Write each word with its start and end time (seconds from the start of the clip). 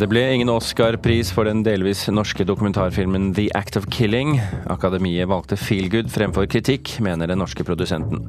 Det 0.00 0.06
ble 0.08 0.20
ingen 0.32 0.48
Oscar-pris 0.48 1.28
for 1.28 1.44
den 1.44 1.58
delvis 1.60 2.06
norske 2.08 2.46
dokumentarfilmen 2.48 3.34
The 3.36 3.50
Act 3.52 3.76
of 3.76 3.84
Killing. 3.92 4.38
Akademiet 4.72 5.28
valgte 5.28 5.58
feelgood 5.60 6.08
fremfor 6.08 6.46
kritikk, 6.48 6.94
mener 7.04 7.28
den 7.28 7.36
norske 7.42 7.66
produsenten. 7.68 8.22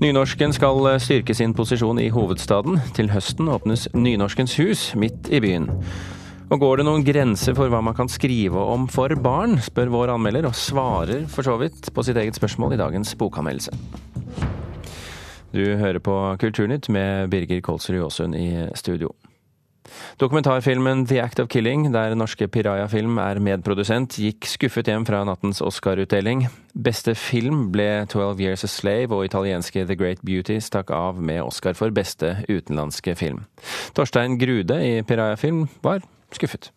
Nynorsken 0.00 0.54
skal 0.56 0.86
styrke 1.04 1.34
sin 1.36 1.52
posisjon 1.52 2.00
i 2.00 2.06
hovedstaden. 2.14 2.78
Til 2.96 3.10
høsten 3.12 3.50
åpnes 3.52 3.84
Nynorskens 3.92 4.54
hus 4.62 4.86
midt 4.96 5.28
i 5.28 5.42
byen. 5.44 5.68
Og 6.48 6.62
går 6.64 6.80
det 6.80 6.86
noen 6.88 7.04
grenser 7.04 7.52
for 7.58 7.68
hva 7.68 7.82
man 7.84 7.98
kan 7.98 8.08
skrive 8.08 8.62
om 8.72 8.86
for 8.88 9.12
barn, 9.20 9.58
spør 9.60 9.92
vår 9.92 10.14
anmelder, 10.14 10.48
og 10.48 10.56
svarer 10.56 11.26
for 11.28 11.44
så 11.44 11.58
vidt 11.60 11.90
på 11.92 12.06
sitt 12.06 12.16
eget 12.16 12.38
spørsmål 12.40 12.78
i 12.78 12.80
dagens 12.80 13.12
bokanmeldelse. 13.20 13.76
Du 15.52 15.66
hører 15.76 16.00
på 16.00 16.16
Kulturnytt 16.40 16.88
med 16.88 17.28
Birger 17.28 17.60
Kolsrud 17.60 18.06
Aasund 18.06 18.40
i 18.40 18.70
studio. 18.72 19.12
Dokumentarfilmen 20.20 21.06
The 21.06 21.22
Act 21.22 21.40
of 21.40 21.48
Killing, 21.48 21.92
der 21.94 22.14
norske 22.14 22.48
Piraya 22.48 22.86
Film 22.86 23.18
er 23.18 23.40
medprodusent, 23.42 24.18
gikk 24.18 24.46
skuffet 24.46 24.86
hjem 24.86 25.06
fra 25.08 25.24
nattens 25.24 25.62
Oscar-utdeling. 25.64 26.46
Beste 26.74 27.14
film 27.14 27.70
ble 27.72 28.06
'Twelve 28.06 28.40
Years 28.40 28.64
a 28.64 28.70
Slave', 28.70 29.12
og 29.12 29.24
italienske 29.24 29.86
The 29.86 29.96
Great 29.96 30.22
Beauty 30.24 30.58
stakk 30.58 30.90
av 30.90 31.20
med 31.20 31.42
Oscar 31.42 31.72
for 31.72 31.90
beste 31.90 32.44
utenlandske 32.48 33.16
film. 33.16 33.44
Torstein 33.94 34.38
Grude 34.38 34.78
i 34.82 35.02
Piraya 35.02 35.34
Film 35.34 35.68
var 35.82 36.00
skuffet. 36.32 36.70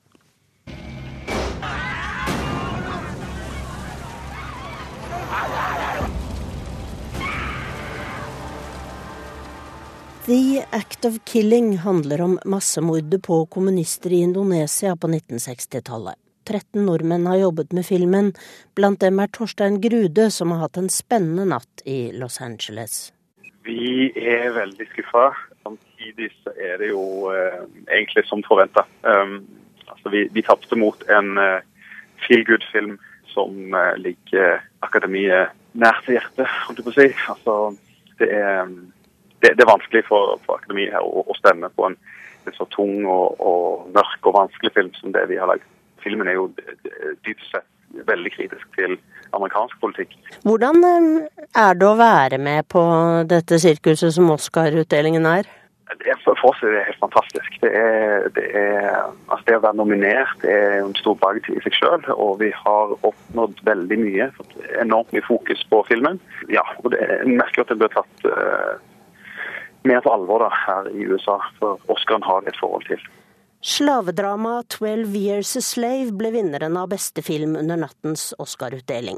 The 10.26 10.65
Act 10.71 11.05
of 11.05 11.13
Killing 11.26 11.77
handler 11.77 12.21
om 12.21 12.40
massemordet 12.45 13.23
på 13.23 13.45
kommunister 13.45 14.13
i 14.13 14.15
Indonesia 14.15 14.95
på 14.95 15.07
1960-tallet. 15.07 16.15
13 16.49 16.85
nordmenn 16.85 17.27
har 17.27 17.37
jobbet 17.37 17.73
med 17.73 17.85
filmen, 17.85 18.31
blant 18.73 19.03
dem 19.05 19.21
er 19.21 19.29
Torstein 19.29 19.77
Grude, 19.81 20.31
som 20.34 20.55
har 20.55 20.63
hatt 20.63 20.79
en 20.81 20.90
spennende 20.90 21.46
natt 21.51 21.84
i 21.85 22.09
Los 22.18 22.40
Angeles. 22.41 23.12
Vi 23.70 24.09
er 24.18 24.49
veldig 24.55 24.87
skuffa. 24.96 25.27
Samtidig 25.62 26.31
så 26.40 26.55
er 26.57 26.81
det 26.81 26.90
jo 26.90 27.05
eh, 27.29 27.62
egentlig 27.93 28.26
som 28.26 28.41
forventa. 28.49 28.87
Um, 29.05 29.43
altså 29.85 30.09
vi, 30.09 30.26
vi 30.34 30.46
tapte 30.49 30.73
mot 30.81 31.05
en 31.05 31.37
uh, 31.37 31.62
feel 32.26 32.41
good-film 32.49 32.98
som 33.29 33.77
uh, 33.77 33.93
ligger 34.01 34.57
akademiet 34.81 35.53
nært 35.77 36.09
hjertet, 36.09 36.49
holdt 36.65 36.81
jeg 36.81 36.90
på 36.90 36.96
å 36.96 36.98
si. 36.98 37.09
Altså, 37.29 37.62
det 38.18 38.34
er 38.34 38.65
um, 38.65 38.77
det, 39.46 39.54
det, 39.57 39.65
er 39.65 39.71
vanskelig 39.71 40.04
for, 40.10 40.35
for 40.46 40.57
akademiet 40.60 40.96
her 40.96 41.05
å, 41.05 41.24
å, 41.26 41.38
stemme 41.38 41.70
på 41.77 41.90
en, 41.90 41.98
en 42.46 42.57
så 42.57 42.65
tung 42.74 43.05
og, 43.05 43.38
og, 43.38 43.87
mørk 43.96 44.29
og 44.32 44.37
vanskelig 44.40 44.74
film 44.74 44.91
som 44.98 45.13
det 45.15 45.27
vi 45.29 45.40
har 45.41 45.52
lagd. 45.52 45.65
Filmen 46.05 46.29
er 46.29 46.40
jo 46.40 46.49
dypt 47.26 47.46
sett 47.52 47.70
veldig 48.10 48.32
kritisk 48.34 48.65
til 48.76 48.98
amerikansk 49.35 49.77
politikk. 49.82 50.15
Hvordan 50.43 50.82
eh, 50.87 51.46
er 51.62 51.77
det 51.77 51.87
å 51.87 51.99
være 51.99 52.40
med 52.41 52.68
på 52.71 52.82
dette 53.29 53.60
sirkuset 53.62 54.15
som 54.18 54.34
Oscar-utdelingen 54.34 55.27
er? 55.29 55.48
Det 56.02 56.15
for 56.26 56.49
oss 56.49 56.62
er 56.65 56.74
det 56.74 56.85
helt 56.87 57.02
fantastisk. 57.04 57.57
Det, 57.62 57.70
er, 57.77 58.26
det, 58.35 58.46
er, 58.57 58.87
altså 59.30 59.43
det 59.48 59.57
å 59.59 59.63
være 59.68 59.80
nominert 59.80 60.41
det 60.41 60.52
er 60.52 60.80
en 60.80 60.96
stor 60.98 61.15
bragd 61.21 61.48
i 61.54 61.59
seg 61.63 61.77
selv, 61.77 62.09
Og 62.18 62.40
vi 62.41 62.49
har 62.57 62.96
oppnådd 63.05 63.62
veldig 63.70 63.99
mye. 64.02 64.28
Fått 64.40 64.57
enormt 64.81 65.13
mye 65.13 65.25
fokus 65.28 65.62
på 65.69 65.84
filmen. 65.88 66.19
Ja, 66.52 66.66
og 66.81 66.91
det 66.96 67.03
er 67.06 67.24
merkelig 67.30 67.68
at 67.68 67.74
det 67.74 67.80
blir 67.84 67.94
tatt 67.94 68.28
uh, 68.28 68.81
mer 69.86 70.02
på 70.02 70.14
alvor 70.14 70.46
da, 70.46 70.50
her 70.66 70.90
i 70.91 71.06
USA, 71.06 71.38
for 71.59 71.80
Oscaren 71.91 72.26
har 72.26 72.48
et 72.48 72.59
forhold 72.62 72.86
til. 72.90 73.02
Slavedramaet 73.66 74.68
'Twelve 74.70 75.18
Years 75.18 75.56
a 75.58 75.59
Slave' 75.59 76.12
ble 76.14 76.30
vinneren 76.36 76.78
av 76.78 76.92
beste 76.92 77.24
film 77.26 77.56
under 77.56 77.80
nattens 77.82 78.34
Oscar-utdeling. 78.38 79.18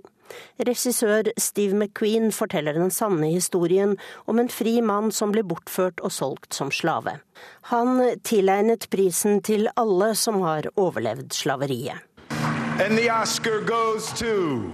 Regissør 0.64 1.32
Steve 1.38 1.76
McQueen 1.76 2.32
forteller 2.32 2.74
den 2.80 2.92
sanne 2.92 3.28
historien 3.28 3.98
om 4.26 4.40
en 4.40 4.48
fri 4.48 4.80
mann 4.82 5.12
som 5.12 5.36
ble 5.36 5.44
bortført 5.44 6.00
og 6.00 6.16
solgt 6.16 6.54
som 6.54 6.72
slave. 6.72 7.20
Han 7.74 8.00
tilegnet 8.24 8.88
prisen 8.90 9.42
til 9.44 9.68
alle 9.76 10.14
som 10.16 10.40
har 10.48 10.72
overlevd 10.76 11.36
slaveriet. 11.36 12.00
And 12.80 12.98
the 12.98 13.10
Oscar 13.10 13.60
goes 13.60 14.14
to 14.20 14.72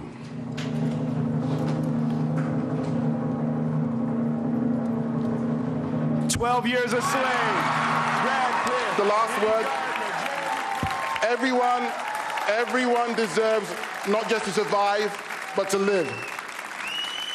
12 6.34 6.66
years 6.66 6.92
a 6.92 7.00
slave. 7.00 7.54
The 8.96 9.04
last 9.04 9.40
word. 9.40 11.30
Everyone, 11.30 11.88
everyone 12.48 13.14
deserves 13.14 13.72
not 14.08 14.28
just 14.28 14.44
to 14.46 14.50
survive, 14.50 15.16
but 15.54 15.70
to 15.70 15.78
live. 15.78 16.12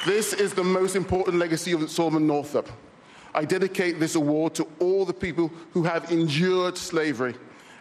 This 0.05 0.33
is 0.33 0.53
the 0.53 0.65
most 0.65 0.97
important 0.97 1.37
legacy 1.37 1.71
of 1.71 1.89
Solomon 1.89 2.27
Northup. 2.27 2.67
I 3.33 3.45
dedicate 3.45 4.01
this 4.01 4.15
award 4.15 4.53
to 4.55 4.67
all 4.79 5.05
the 5.05 5.13
people 5.13 5.49
who 5.71 5.83
have 5.83 6.11
endured 6.11 6.77
slavery 6.77 7.35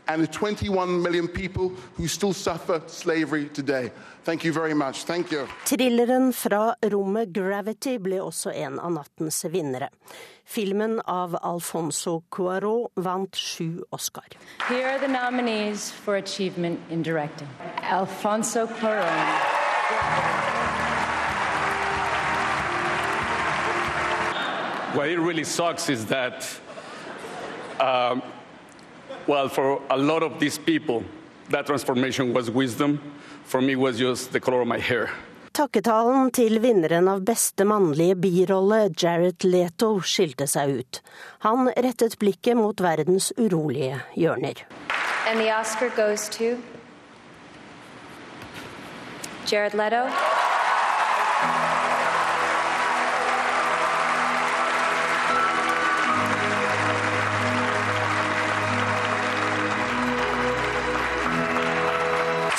and 0.08 0.22
the 0.22 0.26
21 0.26 1.02
million 1.02 1.28
people 1.28 1.72
who 1.96 2.08
still 2.08 2.32
suffer 2.32 2.82
slavery 2.86 3.48
today. 3.52 3.92
Thank 4.24 4.44
you 4.44 4.52
very 4.52 4.74
much. 4.74 5.04
Thank 5.04 5.30
you. 5.30 5.46
Thrilleren 5.64 6.32
fra 6.32 6.74
rommet 6.82 7.32
Gravity 7.32 7.98
ble 7.98 8.20
også 8.20 8.52
en 8.52 8.78
av 8.80 8.92
nattens 8.92 9.44
vinnere. 9.44 9.88
Filmen 10.44 11.00
av 11.04 11.36
Alfonso 11.42 12.22
Cuarón 12.32 12.88
vant 12.96 13.36
sju 13.36 13.84
Oscar. 13.92 14.24
Here 14.68 14.88
are 14.88 14.98
the 14.98 15.08
nominees 15.08 15.90
for 15.90 16.16
achievement 16.16 16.80
in 16.90 17.02
directing. 17.02 17.48
Alfonso 17.82 18.66
Cuarón. 18.66 19.68
What 24.94 25.08
it 25.08 25.18
really 25.18 25.44
sucks 25.44 25.90
is 25.90 26.06
that 26.06 26.48
um, 27.78 28.22
well, 29.26 29.48
for 29.48 29.80
a 29.90 29.96
lot 29.96 30.22
of 30.22 30.38
these 30.38 30.58
people, 30.58 31.02
that 31.50 31.66
transformation 31.66 32.32
was 32.32 32.50
wisdom. 32.50 33.00
For 33.44 33.60
me, 33.60 33.76
was 33.76 33.98
just 33.98 34.32
the 34.32 34.40
color 34.40 34.60
of 34.60 34.68
my 34.68 34.78
hair. 34.78 35.10
Takketalen 35.52 36.30
til 36.30 36.60
vinneren 36.62 37.08
av 37.10 37.24
beste 37.26 37.64
mannlige 37.66 38.14
birolle, 38.14 38.92
Jared 38.94 39.42
Leto, 39.42 39.96
skilte 40.04 40.46
seg 40.46 40.76
ut. 40.78 41.00
Han 41.42 41.72
rettet 41.74 42.18
blikket 42.20 42.54
mot 42.54 42.78
verdens 42.78 43.32
urolige 43.34 43.98
hjørner. 44.14 44.62
Og 45.32 45.42
Oscar 45.60 45.90
goes 45.96 46.28
to 46.28 46.56
Jared 49.50 49.74
Leto. 49.74 50.06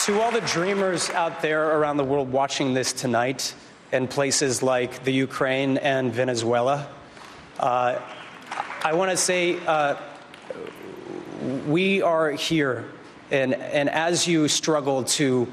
To 0.09 0.19
all 0.21 0.31
the 0.31 0.41
dreamers 0.41 1.11
out 1.11 1.43
there 1.43 1.77
around 1.77 1.97
the 1.97 2.03
world 2.03 2.31
watching 2.31 2.73
this 2.73 2.93
tonight 2.93 3.53
in 3.91 4.07
places 4.07 4.63
like 4.63 5.03
the 5.03 5.13
Ukraine 5.13 5.77
and 5.77 6.11
Venezuela, 6.11 6.87
uh, 7.59 7.99
I 8.83 8.93
want 8.93 9.11
to 9.11 9.17
say 9.17 9.59
uh, 9.67 9.97
we 11.67 12.01
are 12.01 12.31
here, 12.31 12.85
and, 13.29 13.53
and 13.53 13.87
as 13.87 14.27
you 14.27 14.47
struggle 14.47 15.03
to, 15.03 15.47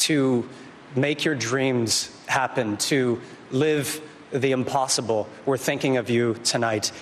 to 0.00 0.46
make 0.94 1.24
your 1.24 1.34
dreams 1.34 2.14
happen, 2.26 2.76
to 2.76 3.22
live 3.52 4.02
the 4.32 4.52
impossible, 4.52 5.26
we're 5.46 5.56
thinking 5.56 5.96
of 5.96 6.10
you 6.10 6.34
tonight. 6.44 6.92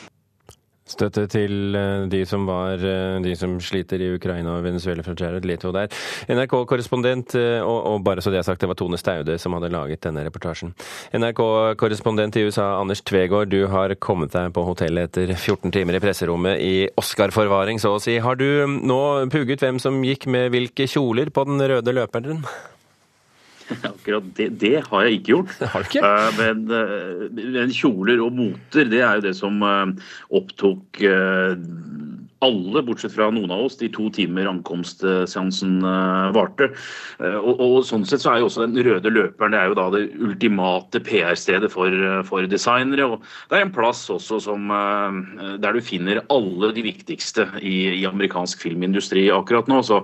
Støtte 0.93 1.25
til 1.31 1.77
eh, 1.79 2.05
de 2.13 2.23
som 2.29 2.45
var 2.49 2.83
eh, 2.85 3.19
de 3.25 3.35
som 3.39 3.55
sliter 3.63 4.03
i 4.03 4.11
Ukraina 4.17 4.57
og 4.59 4.67
Venezuela 4.67 5.05
fra 5.07 5.15
Jared 5.19 5.47
Leto 5.49 5.73
der. 5.75 5.93
NRK-korrespondent, 6.33 7.37
eh, 7.41 7.61
og, 7.61 7.79
og, 7.91 8.03
bare 8.05 8.25
så 8.25 8.33
det 8.33 8.43
er 8.43 8.47
sagt, 8.47 8.61
det 8.61 8.71
var 8.71 8.79
Tone 8.79 9.01
Staude 9.01 9.39
som 9.41 9.57
hadde 9.57 9.73
laget 9.73 10.03
denne 10.05 10.25
reportasjen. 10.27 10.75
NRK-korrespondent 11.17 12.37
i 12.41 12.45
USA, 12.49 12.69
Anders 12.81 13.05
Tvegård, 13.09 13.53
du 13.53 13.67
har 13.73 13.97
kommet 14.03 14.35
deg 14.35 14.53
på 14.55 14.67
hotellet 14.67 15.11
etter 15.13 15.35
14 15.37 15.73
timer 15.75 15.99
i 15.99 16.03
presserommet 16.03 16.61
i 16.61 16.75
Oscar-forvaring, 17.01 17.81
så 17.83 17.97
å 17.97 18.03
si. 18.03 18.19
Har 18.23 18.39
du 18.41 18.67
nå 18.67 19.03
pugget 19.33 19.65
hvem 19.65 19.81
som 19.83 20.03
gikk 20.05 20.29
med 20.31 20.53
hvilke 20.55 20.89
kjoler 20.91 21.33
på 21.33 21.47
den 21.49 21.63
røde 21.73 21.97
løperen? 21.97 22.45
Akkurat 23.93 24.29
det, 24.37 24.49
det, 24.61 24.77
har 24.89 25.07
jeg 25.07 25.19
ikke 25.19 25.35
gjort. 25.37 25.53
Har 25.73 25.87
ikke? 25.89 26.05
Uh, 26.05 26.39
men, 26.39 26.65
uh, 26.71 27.27
men, 27.33 27.75
kjoler 27.75 28.23
og 28.25 28.35
moter, 28.37 28.89
det 28.91 29.03
er 29.03 29.19
jo 29.19 29.27
det 29.29 29.37
som 29.39 29.63
uh, 29.65 29.93
opptok 30.35 31.03
alle, 32.43 32.81
bortsett 32.83 33.13
fra 33.15 33.29
noen 33.31 33.53
av 33.55 33.69
oss, 33.69 33.77
de 33.79 33.87
to 33.95 34.09
timer 34.11 34.49
ankomstseansen 34.51 35.77
varte. 36.35 36.73
Og, 37.23 37.53
og, 37.53 37.77
sånn 37.87 38.03
sett 38.03 38.25
så 38.25 38.33
er 38.33 38.41
jo 38.43 38.49
også 38.49 38.65
den 38.65 38.83
røde 38.83 39.13
løperen 39.15 39.55
det 39.55 39.61
er 39.61 39.71
jo 39.71 39.77
da 39.79 39.85
det 39.95 40.01
ultimate 40.19 40.99
PR-stedet 41.07 41.71
for, 41.71 41.95
for, 42.27 42.43
designere. 42.51 43.07
og 43.07 43.23
Det 43.47 43.61
er 43.61 43.69
en 43.69 43.75
plass 43.77 44.03
også 44.11 44.41
som, 44.43 44.75
der 45.63 45.79
du 45.79 45.87
finner 45.87 46.25
alle 46.35 46.73
de 46.75 46.83
viktigste 46.91 47.47
i, 47.63 47.77
i 48.01 48.03
amerikansk 48.11 48.67
filmindustri 48.67 49.29
akkurat 49.31 49.71
nå. 49.71 49.79
så 49.87 50.03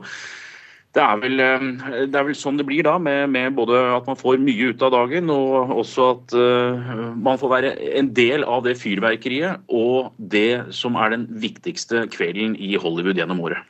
det 0.98 1.04
er, 1.04 1.20
vel, 1.22 1.40
eh, 1.42 1.66
det 2.10 2.18
er, 2.18 2.26
vel, 2.26 2.36
sånn 2.36 2.58
det 2.58 2.66
blir 2.66 2.82
da, 2.86 2.96
med, 3.02 3.30
med, 3.30 3.54
både 3.58 3.78
at 3.94 4.08
man 4.08 4.18
får 4.18 4.40
mye 4.42 4.72
ut 4.72 4.82
av 4.82 4.92
dagen, 4.96 5.30
og 5.30 5.74
også 5.78 6.08
at 6.14 6.34
uh, 6.34 6.90
man 7.14 7.38
får 7.40 7.52
være 7.52 7.72
en 8.00 8.10
del 8.16 8.46
av 8.48 8.64
det 8.66 8.74
fyrverkeriet 8.80 9.64
og 9.70 10.10
det 10.18 10.74
som 10.74 10.98
er 10.98 11.14
den 11.14 11.26
viktigste 11.42 12.06
kvelden 12.12 12.56
i 12.58 12.74
Hollywood 12.80 13.18
gjennom 13.20 13.42
året. 13.46 13.62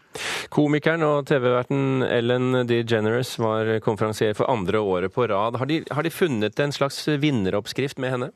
Komikeren 0.52 1.04
og 1.06 1.28
TV-verten 1.28 2.02
Ellen 2.06 2.62
DeGeneres 2.68 3.34
var 3.38 3.76
konferansier 3.84 4.34
for 4.38 4.48
andre 4.50 4.80
året 4.80 5.14
på 5.14 5.28
rad. 5.28 5.60
Har 5.60 5.68
de, 5.68 5.82
har 5.92 6.06
de 6.06 6.14
funnet 6.14 6.64
en 6.64 6.74
slags 6.74 7.04
vinneroppskrift 7.20 8.00
med 8.02 8.16
henne? 8.16 8.32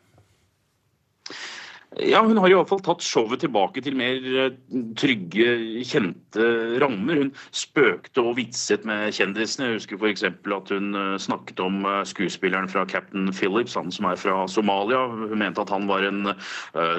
Ja, 2.01 2.23
Hun 2.25 2.39
har 2.41 2.49
i 2.49 2.55
hvert 2.57 2.71
fall 2.71 2.81
tatt 2.85 3.05
showet 3.05 3.43
tilbake 3.43 3.83
til 3.85 3.97
mer 3.99 4.17
eh, 4.25 4.55
trygge, 4.97 5.49
kjente 5.85 6.47
rammer. 6.81 7.19
Hun 7.21 7.33
spøkte 7.53 8.23
og 8.25 8.39
vitset 8.39 8.87
med 8.89 9.13
kjendisene. 9.13 9.69
Jeg 9.69 9.81
husker 9.81 10.01
f.eks. 10.01 10.25
at 10.25 10.73
hun 10.73 10.97
eh, 10.97 11.19
snakket 11.21 11.61
om 11.61 11.83
eh, 11.85 12.01
skuespilleren 12.09 12.71
fra 12.73 12.87
Captain 12.89 13.29
Phillips, 13.37 13.77
han 13.77 13.93
som 13.93 14.09
er 14.09 14.21
fra 14.21 14.47
Somalia. 14.49 15.03
Hun 15.11 15.37
mente 15.43 15.61
at 15.61 15.73
han 15.73 15.89
var 15.91 16.07
en 16.07 16.33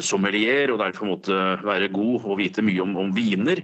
sommelier 0.04 0.72
og 0.74 0.80
derfor 0.82 1.08
måtte 1.10 1.38
være 1.64 1.90
god 1.94 2.28
og 2.28 2.38
vite 2.40 2.64
mye 2.66 2.82
om, 2.84 2.94
om 3.00 3.12
viner. 3.16 3.62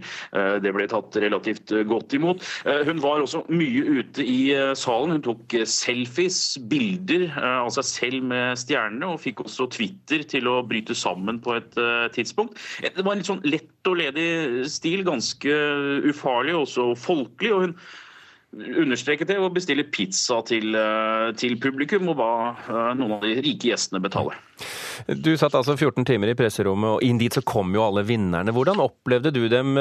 Det 0.64 0.72
ble 0.74 0.86
tatt 0.90 1.18
relativt 1.22 1.72
godt 1.90 2.14
imot. 2.18 2.44
Hun 2.88 3.02
var 3.04 3.22
også 3.22 3.44
mye 3.52 4.00
ute 4.00 4.24
i 4.24 4.52
salen. 4.78 5.18
Hun 5.18 5.24
tok 5.26 5.56
selfies, 5.70 6.58
bilder 6.72 7.28
av 7.40 7.72
seg 7.76 7.88
selv 7.90 8.28
med 8.32 8.60
stjernene, 8.62 9.14
og 9.14 9.22
fikk 9.24 9.44
også 9.46 9.70
Twitter 9.76 10.26
til 10.30 10.50
å 10.50 10.60
bryte 10.68 10.98
sammen 10.98 11.19
sammen 11.20 11.40
på 11.44 11.56
et 11.60 11.80
uh, 11.80 12.08
tidspunkt. 12.16 12.60
Det 12.82 13.04
var 13.04 13.14
en 13.14 13.22
litt 13.22 13.30
sånn 13.30 13.44
lett 13.48 13.90
og 13.90 13.98
ledig 14.00 14.68
stil, 14.72 15.04
ganske 15.08 15.58
ufarlig 16.10 16.56
og 16.56 16.68
også 16.68 16.94
folkelig. 17.00 17.54
og 17.54 17.68
hun 17.68 17.76
understreket 18.50 19.30
det 19.30 19.36
å 19.38 19.52
bestille 19.54 19.84
pizza 19.94 20.40
til, 20.42 20.74
eh, 20.74 21.28
til, 21.38 21.60
publikum, 21.62 22.08
og 22.10 22.16
ba 22.18 22.30
eh, 22.58 22.96
noen 22.98 23.12
av 23.20 23.22
de 23.22 23.36
rike 23.46 23.70
gjestene 23.70 24.02
betaler. 24.02 24.40
Du 25.06 25.36
satt 25.38 25.54
altså 25.54 25.76
14 25.78 26.02
timer 26.10 26.32
i 26.32 26.34
presserommet, 26.34 26.96
og 26.96 27.06
inn 27.06 27.20
dit 27.22 27.30
så 27.30 27.44
kom 27.46 27.76
jo 27.78 27.84
alle 27.86 28.02
vinnerne. 28.02 28.50
Hvordan 28.50 28.82
opplevde 28.82 29.30
du 29.36 29.44
dem? 29.54 29.78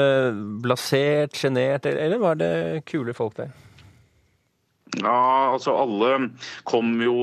Blasert, 0.61 1.33
sjenert, 1.33 1.89
eller 1.89 2.21
var 2.21 2.37
det 2.37 2.85
kule 2.85 3.17
folk 3.17 3.39
der? 3.41 3.49
Ja, 4.97 5.53
altså 5.53 5.75
Alle 5.77 6.31
kom 6.67 6.95
jo 7.03 7.13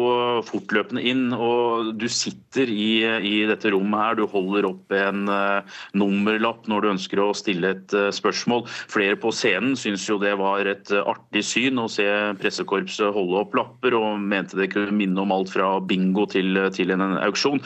fortløpende 0.46 1.02
inn, 1.02 1.32
og 1.34 1.96
du 1.98 2.06
sitter 2.06 2.70
i, 2.70 3.02
i 3.02 3.34
dette 3.48 3.72
rommet 3.74 3.98
her. 3.98 4.18
Du 4.20 4.22
holder 4.30 4.68
opp 4.68 4.94
en 4.94 5.26
uh, 5.26 5.66
nummerlapp 5.98 6.68
når 6.70 6.84
du 6.84 6.90
ønsker 6.92 7.22
å 7.22 7.32
stille 7.34 7.72
et 7.74 7.96
uh, 7.96 8.12
spørsmål. 8.14 8.62
Flere 8.92 9.18
på 9.18 9.32
scenen 9.34 9.74
syns 9.78 10.06
jo 10.06 10.20
det 10.22 10.36
var 10.38 10.68
et 10.70 10.92
uh, 10.94 11.02
artig 11.10 11.42
syn 11.48 11.82
å 11.82 11.88
se 11.90 12.06
pressekorpset 12.38 13.10
holde 13.16 13.42
opp 13.42 13.58
lapper, 13.58 13.98
og 13.98 14.22
mente 14.22 14.58
det 14.60 14.70
kunne 14.70 14.94
minne 14.94 15.26
om 15.26 15.34
alt 15.34 15.50
fra 15.50 15.74
bingo 15.82 16.28
til, 16.30 16.62
til 16.76 16.94
en, 16.94 17.02
en 17.02 17.18
auksjon. 17.26 17.62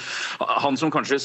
Han 0.64 0.81
som 0.81 0.93
kanskje 0.94 1.20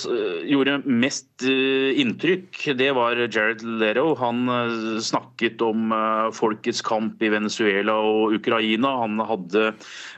gjorde 0.52 0.82
mest 0.84 1.46
inntrykk, 1.46 2.60
det 2.76 2.92
var 2.98 3.24
Jared 3.24 3.64
Lero. 3.80 4.12
Han 4.20 5.00
snakket 5.04 5.64
om 5.64 5.94
folkets 6.36 6.84
kamp 6.86 7.24
i 7.24 7.32
Venezuela 7.32 7.96
og 8.04 8.36
Ukraina 8.36 8.65
Ukraina. 8.66 8.98
Han 9.02 9.20
hadde 9.20 9.68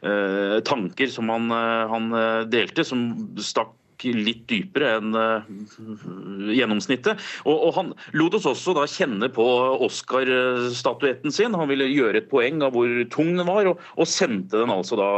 eh, 0.01 0.59
tanker 0.63 1.07
som 1.07 1.29
han, 1.29 1.51
eh, 1.51 1.87
han 1.89 2.13
eh, 2.13 2.41
delte, 2.47 2.83
som 2.83 3.11
stakk 3.37 3.73
litt 4.13 4.45
dypere 4.49 4.97
enn 4.97 5.17
uh, 5.17 5.47
gjennomsnittet. 6.53 7.21
Og, 7.45 7.55
og, 7.55 7.71
Han 7.77 7.91
lot 8.17 8.37
oss 8.37 8.47
også 8.49 8.75
da 8.77 8.85
kjenne 8.89 9.29
på 9.33 9.45
Oscar-statuetten 9.87 11.33
sin. 11.33 11.57
Han 11.57 11.69
ville 11.71 11.89
gjøre 11.89 12.21
et 12.21 12.29
poeng 12.31 12.63
av 12.65 12.75
hvor 12.77 12.91
tung 13.13 13.33
den 13.37 13.47
var, 13.47 13.71
og, 13.73 13.83
og 13.97 14.09
sendte 14.09 14.61
den 14.61 14.73
altså 14.73 14.99
da 14.99 15.09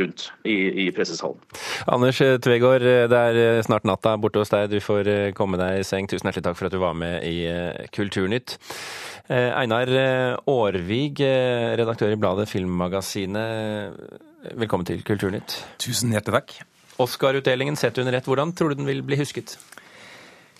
rundt 0.00 0.28
i, 0.48 0.86
i 0.86 0.88
pressesalen. 0.94 1.40
Anders 1.88 2.18
Tvegård, 2.18 2.84
det 3.12 3.18
er 3.32 3.62
snart 3.66 3.86
natta 3.88 4.16
borte 4.20 4.42
hos 4.42 4.52
deg. 4.52 4.70
Du 4.72 4.80
får 4.82 5.34
komme 5.38 5.60
deg 5.60 5.82
i 5.82 5.86
seng. 5.86 6.08
Tusen 6.10 6.28
hjertelig 6.28 6.48
takk 6.48 6.58
for 6.60 6.70
at 6.70 6.74
du 6.74 6.80
var 6.82 6.96
med 6.98 7.22
i 7.26 7.46
Kulturnytt. 7.94 8.58
Eh, 9.28 9.52
Einar 9.52 9.88
eh, 9.92 10.36
Aarvig, 10.48 11.20
eh, 11.20 11.76
redaktør 11.76 12.14
i 12.14 12.16
bladet 12.16 12.48
Filmmagasinet. 12.48 13.92
Velkommen 14.56 14.88
til 14.88 15.04
Kulturnytt. 15.04 15.58
Tusen 15.82 16.14
hjertelig 16.16 16.40
takk. 16.40 16.77
Oscar-utdelingen 17.02 17.76
sett 17.78 17.98
under 17.98 18.16
ett, 18.18 18.26
hvordan 18.28 18.54
tror 18.56 18.72
du 18.72 18.80
den 18.80 18.88
vil 18.88 19.04
bli 19.06 19.20
husket? 19.20 19.56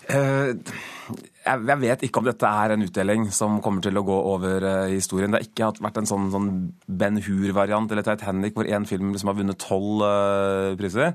Jeg 0.09 1.81
vet 1.83 2.05
ikke 2.07 2.23
om 2.23 2.25
dette 2.25 2.49
er 2.49 2.73
en 2.73 2.85
utdeling 2.87 3.27
som 3.35 3.59
kommer 3.65 3.85
til 3.85 3.99
å 4.01 4.05
gå 4.07 4.15
over 4.31 4.65
historien. 4.89 5.35
Det 5.35 5.43
har 5.43 5.49
ikke 5.51 5.85
vært 5.85 6.01
en 6.01 6.09
sånn, 6.09 6.31
sånn 6.33 6.49
Ben 6.89 7.21
Hur-variant 7.21 7.93
eller 7.93 8.07
Titanic 8.07 8.57
hvor 8.57 8.71
én 8.71 8.89
film 8.89 9.13
liksom 9.13 9.29
har 9.29 9.37
vunnet 9.37 9.61
tolv 9.61 10.07
priser. 10.81 11.13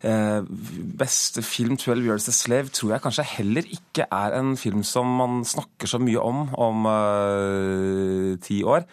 Eh, 0.00 0.42
beste 0.98 1.42
film, 1.42 1.76
'Twelve 1.76 2.04
Years 2.04 2.28
a 2.28 2.32
Slave', 2.32 2.70
tror 2.70 2.92
jeg 2.92 3.02
kanskje 3.02 3.24
heller 3.24 3.62
ikke 3.66 4.06
er 4.12 4.38
en 4.38 4.56
film 4.56 4.84
som 4.84 5.06
man 5.06 5.44
snakker 5.44 5.90
så 5.90 5.98
mye 5.98 6.20
om 6.22 6.54
om 6.54 6.86
uh, 6.86 8.36
ti 8.38 8.62
år. 8.62 8.86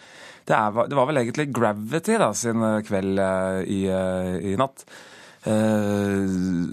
Det, 0.48 0.56
er, 0.56 0.72
det, 0.90 0.96
var 0.96 1.06
vel 1.06 1.18
egentlig 1.18 1.54
'Gravity' 1.54 2.18
da, 2.18 2.34
sin 2.34 2.58
kveld 2.88 3.20
uh, 3.20 3.62
i, 3.62 3.86
i 4.54 4.56
natt. 4.58 4.86
Eh, 5.46 6.26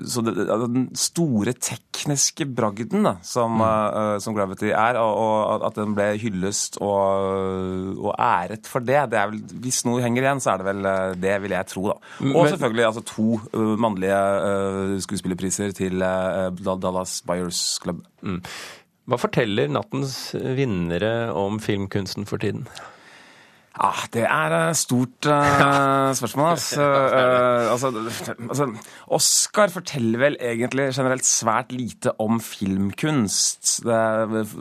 så 0.08 0.22
det, 0.24 0.32
den 0.48 0.86
store 0.96 1.52
tekniske 1.52 2.46
bragden 2.56 3.04
da, 3.04 3.14
som, 3.26 3.58
mm. 3.60 3.64
uh, 3.68 4.16
som, 4.22 4.32
Gravity 4.36 4.70
er, 4.70 4.96
og, 4.96 5.12
og, 5.20 5.66
at 5.68 5.76
den 5.76 5.92
ble 5.96 6.06
hyllest 6.22 6.78
og, 6.80 7.98
og, 7.98 8.14
æret 8.16 8.70
for 8.70 8.84
det, 8.84 8.96
det 9.12 9.18
er 9.20 9.28
vel, 9.28 9.42
Hvis 9.64 9.82
noe 9.84 10.00
henger 10.04 10.24
igjen, 10.24 10.40
så 10.40 10.54
er 10.54 10.62
det 10.62 10.68
vel 10.70 10.88
eh, 10.88 11.16
det, 11.20 11.34
vil 11.44 11.56
jeg 11.56 11.68
tro. 11.68 11.84
da. 11.90 11.98
Og 12.22 12.30
Men, 12.30 12.52
selvfølgelig 12.54 12.86
altså, 12.88 13.04
to 13.12 13.76
mannlige 13.82 14.22
skuespillerpriser 15.04 15.74
til 15.76 16.00
Dallas 16.00 17.20
Buyers 17.28 17.60
Club. 17.82 18.00
Mm. 18.24 18.40
Hva 19.10 19.18
forteller 19.20 19.68
nattens 19.68 20.32
vinnere 20.32 21.32
om 21.36 21.60
filmkunsten 21.60 22.24
for 22.30 22.40
tiden? 22.40 22.64
Ja, 23.72 23.90
Det 24.12 24.24
er 24.28 24.52
et 24.52 24.76
stort 24.76 25.26
uh, 25.32 26.12
spørsmål. 26.12 26.50
Altså, 26.52 26.84
uh, 26.84 27.72
altså, 27.72 27.92
altså, 28.48 28.66
Oscar 29.08 29.72
forteller 29.72 30.18
vel 30.20 30.36
egentlig 30.40 30.90
generelt 30.92 31.24
svært 31.24 31.72
lite 31.72 32.12
om 32.20 32.40
filmkunst. 32.40 33.80
Det, 33.86 34.00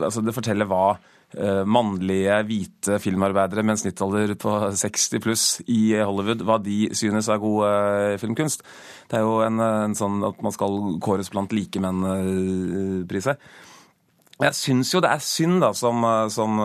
altså, 0.00 0.22
det 0.24 0.34
forteller 0.34 0.68
hva 0.70 0.94
uh, 0.96 1.64
mannlige, 1.68 2.38
hvite 2.48 2.96
filmarbeidere 3.04 3.62
med 3.62 3.76
en 3.76 3.82
snittalder 3.82 4.32
på 4.40 4.54
60 4.80 5.20
pluss 5.20 5.44
i 5.68 5.92
Hollywood, 6.00 6.46
hva 6.48 6.56
de 6.64 6.88
synes 6.96 7.28
er 7.28 7.42
god 7.42 8.16
filmkunst. 8.22 8.64
Det 9.10 9.20
er 9.20 9.26
jo 9.28 9.42
en, 9.44 9.60
en, 9.60 9.98
sånn 9.98 10.24
at 10.24 10.40
man 10.40 10.56
skal 10.56 10.96
kåres 11.04 11.28
blant 11.34 11.52
likemenn-priser. 11.52 13.36
Jeg 14.42 14.56
syns 14.58 14.90
jo 14.90 15.00
det 15.02 15.10
er 15.12 15.22
synd, 15.22 15.60
da, 15.62 15.70
som, 15.76 16.02
som, 16.32 16.56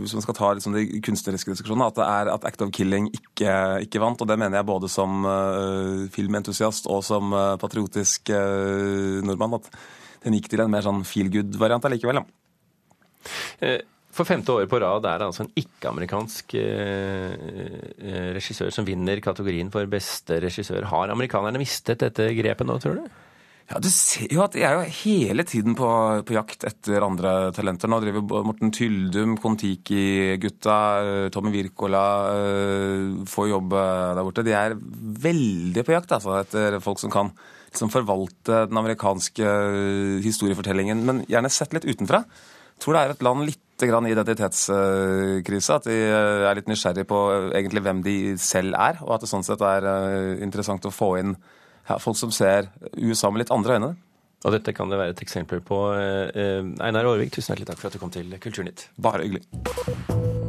hvis 0.00 0.14
man 0.16 0.24
skal 0.24 0.36
ta 0.38 0.52
liksom 0.56 0.76
de 0.76 1.00
kunstneriske 1.04 1.52
diskusjonene, 1.52 1.88
at, 1.90 1.98
det 1.98 2.06
er, 2.06 2.30
at 2.32 2.46
Act 2.48 2.62
of 2.64 2.70
Killing 2.74 3.10
ikke, 3.12 3.56
ikke, 3.84 4.00
vant. 4.02 4.22
Og 4.22 4.30
det 4.30 4.38
mener 4.40 4.60
jeg 4.60 4.68
både 4.68 4.88
som 4.92 5.26
uh, 5.26 6.06
filmentusiast 6.14 6.88
og 6.92 7.02
som 7.04 7.34
uh, 7.36 7.58
patriotisk 7.60 8.32
uh, 8.32 9.18
nordmann. 9.26 9.58
At 9.58 9.68
den 10.24 10.38
gikk 10.38 10.48
til 10.52 10.64
en 10.64 10.72
mer 10.72 10.86
sånn 10.86 11.04
feel 11.06 11.28
good-variant 11.34 11.84
allikevel. 11.88 12.22
Ja. 13.60 13.76
For 14.16 14.24
femte 14.24 14.54
året 14.54 14.70
på 14.70 14.78
rad 14.80 15.04
er 15.04 15.20
det 15.20 15.26
altså 15.28 15.44
en 15.44 15.52
ikke-amerikansk 15.60 16.54
regissør 18.32 18.70
som 18.72 18.86
vinner 18.88 19.20
kategorien 19.20 19.68
for 19.74 19.84
beste 19.92 20.38
regissør. 20.40 20.86
Har 20.88 21.12
amerikanerne 21.12 21.60
mistet 21.60 22.00
dette 22.00 22.30
grepet 22.38 22.64
nå, 22.66 22.78
tror 22.80 22.96
du? 22.96 23.25
Ja, 23.66 23.80
Du 23.82 23.88
ser 23.90 24.30
jo 24.30 24.44
at 24.44 24.54
de 24.54 24.62
er 24.62 24.76
jo 24.76 24.84
hele 25.00 25.42
tiden 25.46 25.74
på, 25.74 25.88
på 26.22 26.34
jakt 26.36 26.62
etter 26.68 27.02
andre 27.02 27.50
talenter. 27.54 27.90
Nå 27.90 27.98
driver 28.04 28.44
Morten 28.46 28.70
Tyldum, 28.74 29.34
Kon-Tiki-gutta, 29.42 30.76
eh, 31.02 31.26
Tommy 31.34 31.50
Wirkola 31.50 32.04
eh, 32.30 33.24
får 33.26 33.48
jobb 33.50 33.74
eh, 33.74 34.12
der 34.14 34.28
borte. 34.28 34.44
De 34.46 34.54
er 34.54 34.76
veldig 35.26 35.82
på 35.82 35.96
jakt 35.96 36.14
altså, 36.14 36.36
etter 36.44 36.78
folk 36.84 37.02
som 37.02 37.10
kan 37.10 37.32
liksom, 37.72 37.90
forvalte 37.90 38.68
den 38.70 38.82
amerikanske 38.84 39.58
historiefortellingen, 40.22 41.02
men 41.08 41.24
gjerne 41.26 41.50
sett 41.50 41.74
litt 41.74 41.90
utenfra. 41.90 42.22
Jeg 42.76 42.84
tror 42.84 42.94
det 42.94 43.02
er 43.02 43.16
et 43.16 43.26
land 43.26 43.48
litt 43.50 43.62
i 43.82 43.90
identitetskrise. 43.90 45.74
At 45.74 45.90
de 45.90 45.98
er 46.06 46.56
litt 46.56 46.70
nysgjerrig 46.70 47.08
på 47.10 47.18
egentlig 47.50 47.82
hvem 47.82 48.06
de 48.06 48.16
selv 48.40 48.78
er, 48.78 49.02
og 49.02 49.16
at 49.16 49.26
det 49.26 49.34
sånn 49.34 49.44
sett 49.44 49.64
er 49.66 49.90
interessant 50.38 50.86
å 50.86 50.94
få 50.94 51.16
inn 51.18 51.34
folk 52.02 52.18
som 52.18 52.34
ser 52.34 52.70
USA 52.96 53.30
med 53.30 53.44
litt 53.44 53.54
andre 53.54 53.78
øyne. 53.78 53.94
Og 54.44 54.52
dette 54.52 54.74
kan 54.76 54.90
det 54.92 54.98
være 55.00 55.14
et 55.16 55.22
eksempel 55.24 55.62
på. 55.64 55.78
Einar 55.96 57.08
Aarvik, 57.08 57.32
tusen 57.34 57.54
hjertelig 57.54 57.70
takk 57.72 57.82
for 57.82 57.90
at 57.90 57.96
du 57.96 58.02
kom 58.02 58.14
til 58.14 58.36
Kulturnytt. 58.42 58.90
Bare 59.00 59.24
hyggelig. 59.24 60.45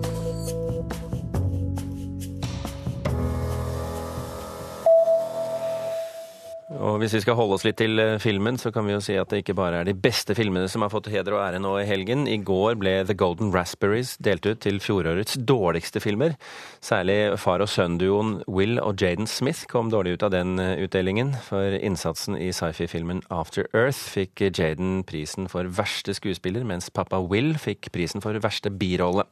Og 6.77 6.99
Hvis 7.01 7.15
vi 7.15 7.21
skal 7.23 7.37
holde 7.37 7.55
oss 7.57 7.63
litt 7.65 7.79
til 7.79 7.97
eh, 8.01 8.17
filmen, 8.21 8.57
så 8.61 8.69
kan 8.73 8.85
vi 8.85 8.93
jo 8.93 9.01
si 9.01 9.15
at 9.17 9.31
det 9.31 9.41
ikke 9.41 9.55
bare 9.57 9.81
er 9.81 9.87
de 9.87 9.95
beste 9.97 10.35
filmene 10.37 10.67
som 10.69 10.83
har 10.85 10.91
fått 10.93 11.09
heder 11.09 11.33
og 11.33 11.41
ære 11.41 11.61
nå 11.63 11.71
i 11.81 11.87
helgen. 11.89 12.27
I 12.29 12.37
går 12.37 12.77
ble 12.81 12.93
The 13.07 13.15
Golden 13.17 13.49
Raspberries 13.55 14.15
delt 14.21 14.45
ut 14.45 14.61
til 14.61 14.77
fjorårets 14.83 15.39
dårligste 15.47 16.01
filmer. 16.03 16.35
Særlig 16.83 17.37
far 17.41 17.63
og 17.65 17.71
sønn-duoen 17.71 18.43
Will 18.45 18.77
og 18.83 19.01
Jaden 19.01 19.29
Smith 19.29 19.65
kom 19.71 19.89
dårlig 19.93 20.17
ut 20.17 20.27
av 20.27 20.35
den 20.35 20.59
eh, 20.61 20.75
utdelingen. 20.85 21.33
For 21.47 21.79
innsatsen 21.79 22.37
i 22.37 22.51
sci-fi-filmen 22.53 23.23
After 23.33 23.65
Earth 23.73 24.03
fikk 24.13 24.45
Jaden 24.51 25.01
prisen 25.07 25.49
for 25.49 25.69
verste 25.79 26.13
skuespiller, 26.17 26.67
mens 26.67 26.91
pappa 26.93 27.23
Will 27.23 27.55
fikk 27.61 27.89
prisen 27.95 28.21
for 28.21 28.37
verste 28.43 28.69
birolle. 28.73 29.25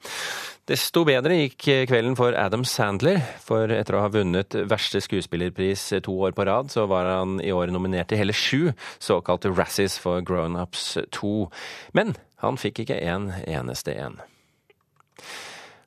Desto 0.66 1.04
bedre 1.06 1.36
gikk 1.38 1.68
kvelden 1.92 2.16
for 2.18 2.34
Adam 2.34 2.64
Sandler, 2.66 3.20
for 3.46 3.70
etter 3.70 4.00
å 4.00 4.02
ha 4.02 4.10
vunnet 4.10 4.56
verste 4.66 4.98
skuespillerpris 5.04 5.92
to 6.02 6.16
år 6.25 6.34
på 6.34 6.48
rad, 6.50 6.72
så 6.74 6.88
var 6.90 7.06
han 7.06 7.35
i 7.44 7.54
år 7.56 7.74
nominert 7.74 8.12
til 8.12 8.22
hele 8.22 8.36
sju 8.36 8.72
såkalte 9.00 9.51
Razzies 9.54 9.98
for 10.01 10.22
Grown 10.25 10.56
Ups 10.60 10.98
2. 11.12 11.34
Men 11.98 12.15
han 12.44 12.60
fikk 12.62 12.84
ikke 12.86 13.01
en 13.01 13.32
eneste 13.48 13.96
en. 13.98 14.22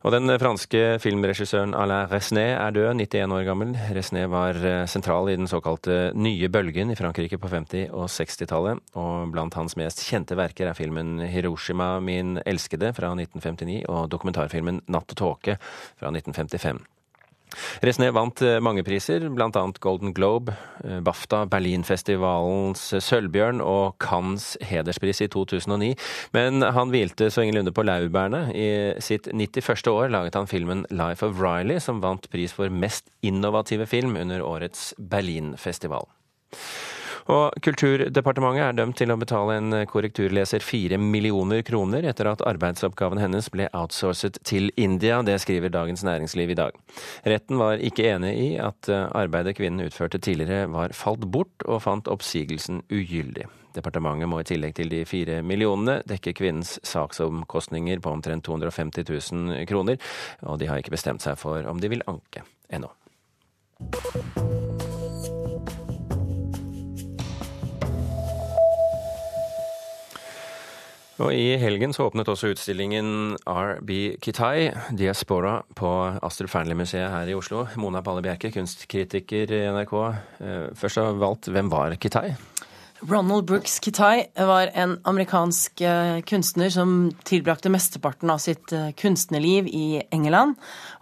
Og 0.07 0.13
den 0.15 0.31
franske 0.39 0.81
filmregissøren 1.03 1.73
Alain 1.75 2.07
Resnais 2.07 2.53
er 2.55 2.75
død, 2.75 2.93
91 3.01 3.33
år 3.35 3.47
gammel. 3.49 3.73
Resnais 3.97 4.29
var 4.31 4.55
eh, 4.63 4.85
sentral 4.87 5.27
i 5.33 5.35
den 5.35 5.51
såkalte 5.51 6.13
nye 6.15 6.47
bølgen 6.55 6.93
i 6.95 6.99
Frankrike 6.99 7.41
på 7.43 7.51
50- 7.51 7.91
og 7.91 8.07
60-tallet. 8.07 8.85
Og 8.95 9.33
blant 9.35 9.59
hans 9.59 9.75
mest 9.81 10.05
kjente 10.07 10.39
verker 10.39 10.71
er 10.71 10.79
filmen 10.79 11.19
'Hiroshima 11.19 11.97
min 11.99 12.39
elskede' 12.47 12.95
fra 12.95 13.11
1959 13.11 13.83
og 13.89 14.07
dokumentarfilmen 14.15 14.85
'Natt 14.87 15.17
og 15.17 15.19
tåke' 15.19 15.59
fra 15.99 16.15
1955. 16.15 16.79
Resné 17.85 18.11
vant 18.15 18.43
eh, 18.45 18.59
mange 18.65 18.85
priser, 18.87 19.25
bl.a. 19.33 19.65
Golden 19.81 20.13
Globe, 20.17 20.55
eh, 20.85 20.99
BAFTA, 21.05 21.45
Berlinfestivalens 21.51 22.85
eh, 22.95 23.03
Sølvbjørn 23.05 23.63
og 23.65 23.97
Cannes 24.03 24.51
hederspris 24.69 25.23
i 25.25 25.31
2009. 25.33 25.93
Men 26.37 26.63
han 26.63 26.93
hvilte 26.95 27.31
så 27.33 27.45
ingenlunde 27.45 27.75
på 27.75 27.87
laurbærene. 27.87 28.45
I 28.53 28.69
sitt 29.05 29.31
91. 29.33 29.87
år 29.93 30.13
laget 30.15 30.39
han 30.39 30.51
filmen 30.51 30.85
Life 30.91 31.27
of 31.27 31.41
Riley, 31.43 31.81
som 31.83 32.03
vant 32.05 32.29
pris 32.33 32.55
for 32.55 32.73
mest 32.73 33.09
innovative 33.23 33.89
film 33.89 34.17
under 34.21 34.45
årets 34.45 34.93
Berlinfestival. 34.99 36.09
Og 37.29 37.59
Kulturdepartementet 37.65 38.63
er 38.65 38.77
dømt 38.79 38.97
til 38.97 39.13
å 39.13 39.19
betale 39.21 39.59
en 39.61 39.77
korrekturleser 39.91 40.65
fire 40.65 40.97
millioner 41.01 41.61
kroner 41.67 42.07
etter 42.09 42.31
at 42.31 42.45
arbeidsoppgaven 42.49 43.21
hennes 43.21 43.51
ble 43.53 43.69
outsourcet 43.77 44.41
til 44.49 44.71
India. 44.81 45.21
Det 45.27 45.37
skriver 45.45 45.73
Dagens 45.75 46.07
Næringsliv 46.09 46.55
i 46.55 46.59
dag. 46.59 46.79
Retten 47.29 47.61
var 47.61 47.85
ikke 47.85 48.09
enig 48.15 48.33
i 48.41 48.49
at 48.63 48.89
arbeidet 48.89 49.59
kvinnen 49.61 49.85
utførte 49.91 50.21
tidligere 50.25 50.71
var 50.73 50.97
falt 50.97 51.29
bort, 51.29 51.53
og 51.69 51.83
fant 51.85 52.09
oppsigelsen 52.09 52.81
ugyldig. 52.89 53.45
Departementet 53.77 54.31
må 54.31 54.41
i 54.41 54.49
tillegg 54.49 54.75
til 54.79 54.91
de 54.93 55.05
fire 55.09 55.43
millionene 55.45 56.01
dekke 56.09 56.33
kvinnens 56.39 56.79
saksomkostninger 56.89 58.01
på 58.03 58.15
omtrent 58.17 58.49
250 58.49 59.05
000 59.33 59.69
kroner, 59.69 60.01
og 60.49 60.59
de 60.63 60.71
har 60.71 60.81
ikke 60.81 60.97
bestemt 60.97 61.25
seg 61.25 61.39
for 61.41 61.69
om 61.69 61.83
de 61.83 61.93
vil 61.93 62.07
anke 62.09 62.47
ennå. 62.73 62.89
Og 71.19 71.35
I 71.35 71.57
helgen 71.59 71.91
så 71.95 72.05
åpnet 72.07 72.29
også 72.31 72.53
utstillingen 72.53 73.35
RB 73.43 73.91
Kitai, 74.23 74.69
Diaspora, 74.95 75.57
på 75.75 75.91
Astrup 76.23 76.53
Fearnley-museet 76.53 77.11
her 77.11 77.33
i 77.33 77.35
Oslo. 77.35 77.65
Mona 77.75 78.05
Palle 78.07 78.23
Bjerke, 78.23 78.53
kunstkritiker 78.55 79.51
i 79.51 79.65
NRK. 79.75 79.97
Eh, 80.39 80.69
først 80.79 81.03
av 81.03 81.25
alt, 81.27 81.51
hvem 81.51 81.73
var 81.75 81.97
Kitai? 81.99 82.37
Ronald 83.01 83.47
Brooks 83.47 83.79
Kitai 83.79 84.27
var 84.35 84.71
en 84.75 84.97
amerikansk 85.07 85.83
eh, 85.87 86.19
kunstner 86.27 86.71
som 86.75 87.13
tilbrakte 87.27 87.71
mesteparten 87.71 88.31
av 88.31 88.41
sitt 88.43 88.73
eh, 88.75 88.91
kunstnerliv 88.99 89.69
i 89.71 90.03
England. 90.15 90.57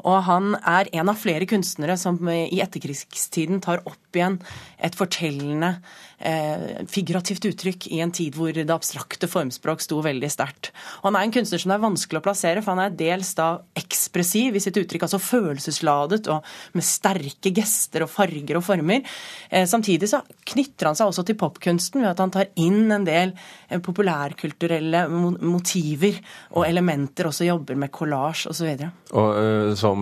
Og 0.06 0.22
han 0.28 0.54
er 0.62 0.90
en 0.94 1.10
av 1.10 1.18
flere 1.18 1.48
kunstnere 1.50 1.96
som 1.98 2.18
i 2.30 2.60
etterkrigstiden 2.62 3.62
tar 3.64 3.82
opp 3.84 4.16
igjen 4.16 4.38
et 4.78 4.94
fortellende, 4.96 5.76
eh, 6.18 6.84
figurativt 6.88 7.44
uttrykk 7.48 7.88
i 7.92 8.00
en 8.04 8.12
tid 8.14 8.36
hvor 8.36 8.52
det 8.52 8.70
abstrakte 8.72 9.28
formspråk 9.28 9.82
sto 9.84 10.00
veldig 10.04 10.30
sterkt. 10.32 10.70
Han 11.02 11.16
er 11.16 11.26
en 11.26 11.34
kunstner 11.34 11.60
som 11.60 11.72
det 11.72 11.78
er 11.78 11.84
vanskelig 11.86 12.20
å 12.20 12.26
plassere, 12.26 12.62
for 12.62 12.76
han 12.76 12.84
er 12.86 12.96
dels 12.96 13.32
da 13.38 13.48
ekspressiv 13.76 14.56
i 14.56 14.62
sitt 14.62 14.78
uttrykk, 14.80 15.06
altså 15.08 15.20
følelsesladet 15.22 16.30
og 16.32 16.44
med 16.76 16.86
sterke 16.86 17.52
gester 17.56 18.06
og 18.06 18.12
farger 18.12 18.60
og 18.60 18.66
former. 18.66 19.02
Eh, 19.50 19.66
samtidig 19.66 20.10
så 20.12 20.22
knytter 20.52 20.90
han 20.90 20.98
seg 20.98 21.10
også 21.10 21.26
til 21.26 21.40
popkunsten 21.40 22.04
ved 22.04 22.12
at 22.12 22.22
han 22.22 22.34
tar 22.34 22.52
inn 22.62 22.92
en 22.92 23.06
del 23.06 23.34
eh, 23.68 23.80
populærkulturelle 23.80 25.06
motiver 25.08 26.20
og 26.54 26.66
elementer, 26.68 27.28
også 27.30 27.48
jobber 27.48 27.80
med 27.80 27.92
collage 27.94 28.50
osv. 28.52 28.72
Og, 28.76 29.16
og 29.16 29.30
uh, 29.36 29.74
som 29.78 29.95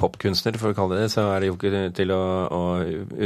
popkunstner, 0.00 0.58
for 0.60 0.72
å 0.72 0.76
kalle 0.76 0.98
det 0.98 1.06
det, 1.06 1.14
så 1.14 1.28
er 1.32 1.42
det 1.42 1.50
jo 1.50 1.56
ikke 1.56 1.86
til 1.96 2.12
å, 2.14 2.22
å 2.52 2.62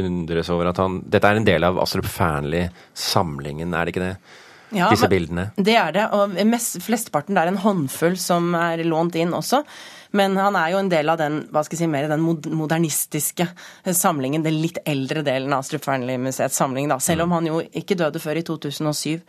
undres 0.02 0.52
over 0.52 0.70
at 0.72 0.80
han 0.82 1.00
Dette 1.02 1.28
er 1.28 1.40
en 1.40 1.48
del 1.48 1.66
av 1.68 1.80
Astrup 1.82 2.08
Fearnley-samlingen, 2.10 3.74
er 3.74 3.86
det 3.86 3.94
ikke 3.94 4.06
det? 4.06 4.14
Ja, 4.72 4.88
Disse 4.88 5.08
bildene? 5.10 5.50
Det 5.56 5.74
er 5.76 5.92
det. 5.92 6.06
Og 6.16 6.32
mest, 6.48 6.78
flesteparten 6.84 7.36
det 7.36 7.42
er 7.42 7.50
en 7.52 7.60
håndfull 7.60 8.16
som 8.20 8.54
er 8.56 8.80
lånt 8.88 9.18
inn 9.20 9.34
også. 9.36 9.60
Men 10.16 10.36
han 10.36 10.56
er 10.60 10.72
jo 10.74 10.80
en 10.82 10.90
del 10.92 11.08
av 11.08 11.20
den 11.20 11.38
hva 11.52 11.62
skal 11.64 11.76
jeg 11.76 11.86
si, 11.86 11.90
mer 11.92 12.08
den 12.10 12.24
modernistiske 12.24 13.46
samlingen, 13.96 14.44
den 14.44 14.60
litt 14.60 14.80
eldre 14.88 15.24
delen 15.24 15.52
av 15.52 15.64
Astrup 15.64 15.84
Fearnley-museets 15.86 16.58
samling, 16.60 16.90
da, 16.92 16.98
selv 17.00 17.24
om 17.24 17.32
mm. 17.32 17.36
han 17.38 17.48
jo 17.48 17.62
ikke 17.82 17.96
døde 18.00 18.20
før 18.20 18.40
i 18.40 18.44
2007. 18.48 19.22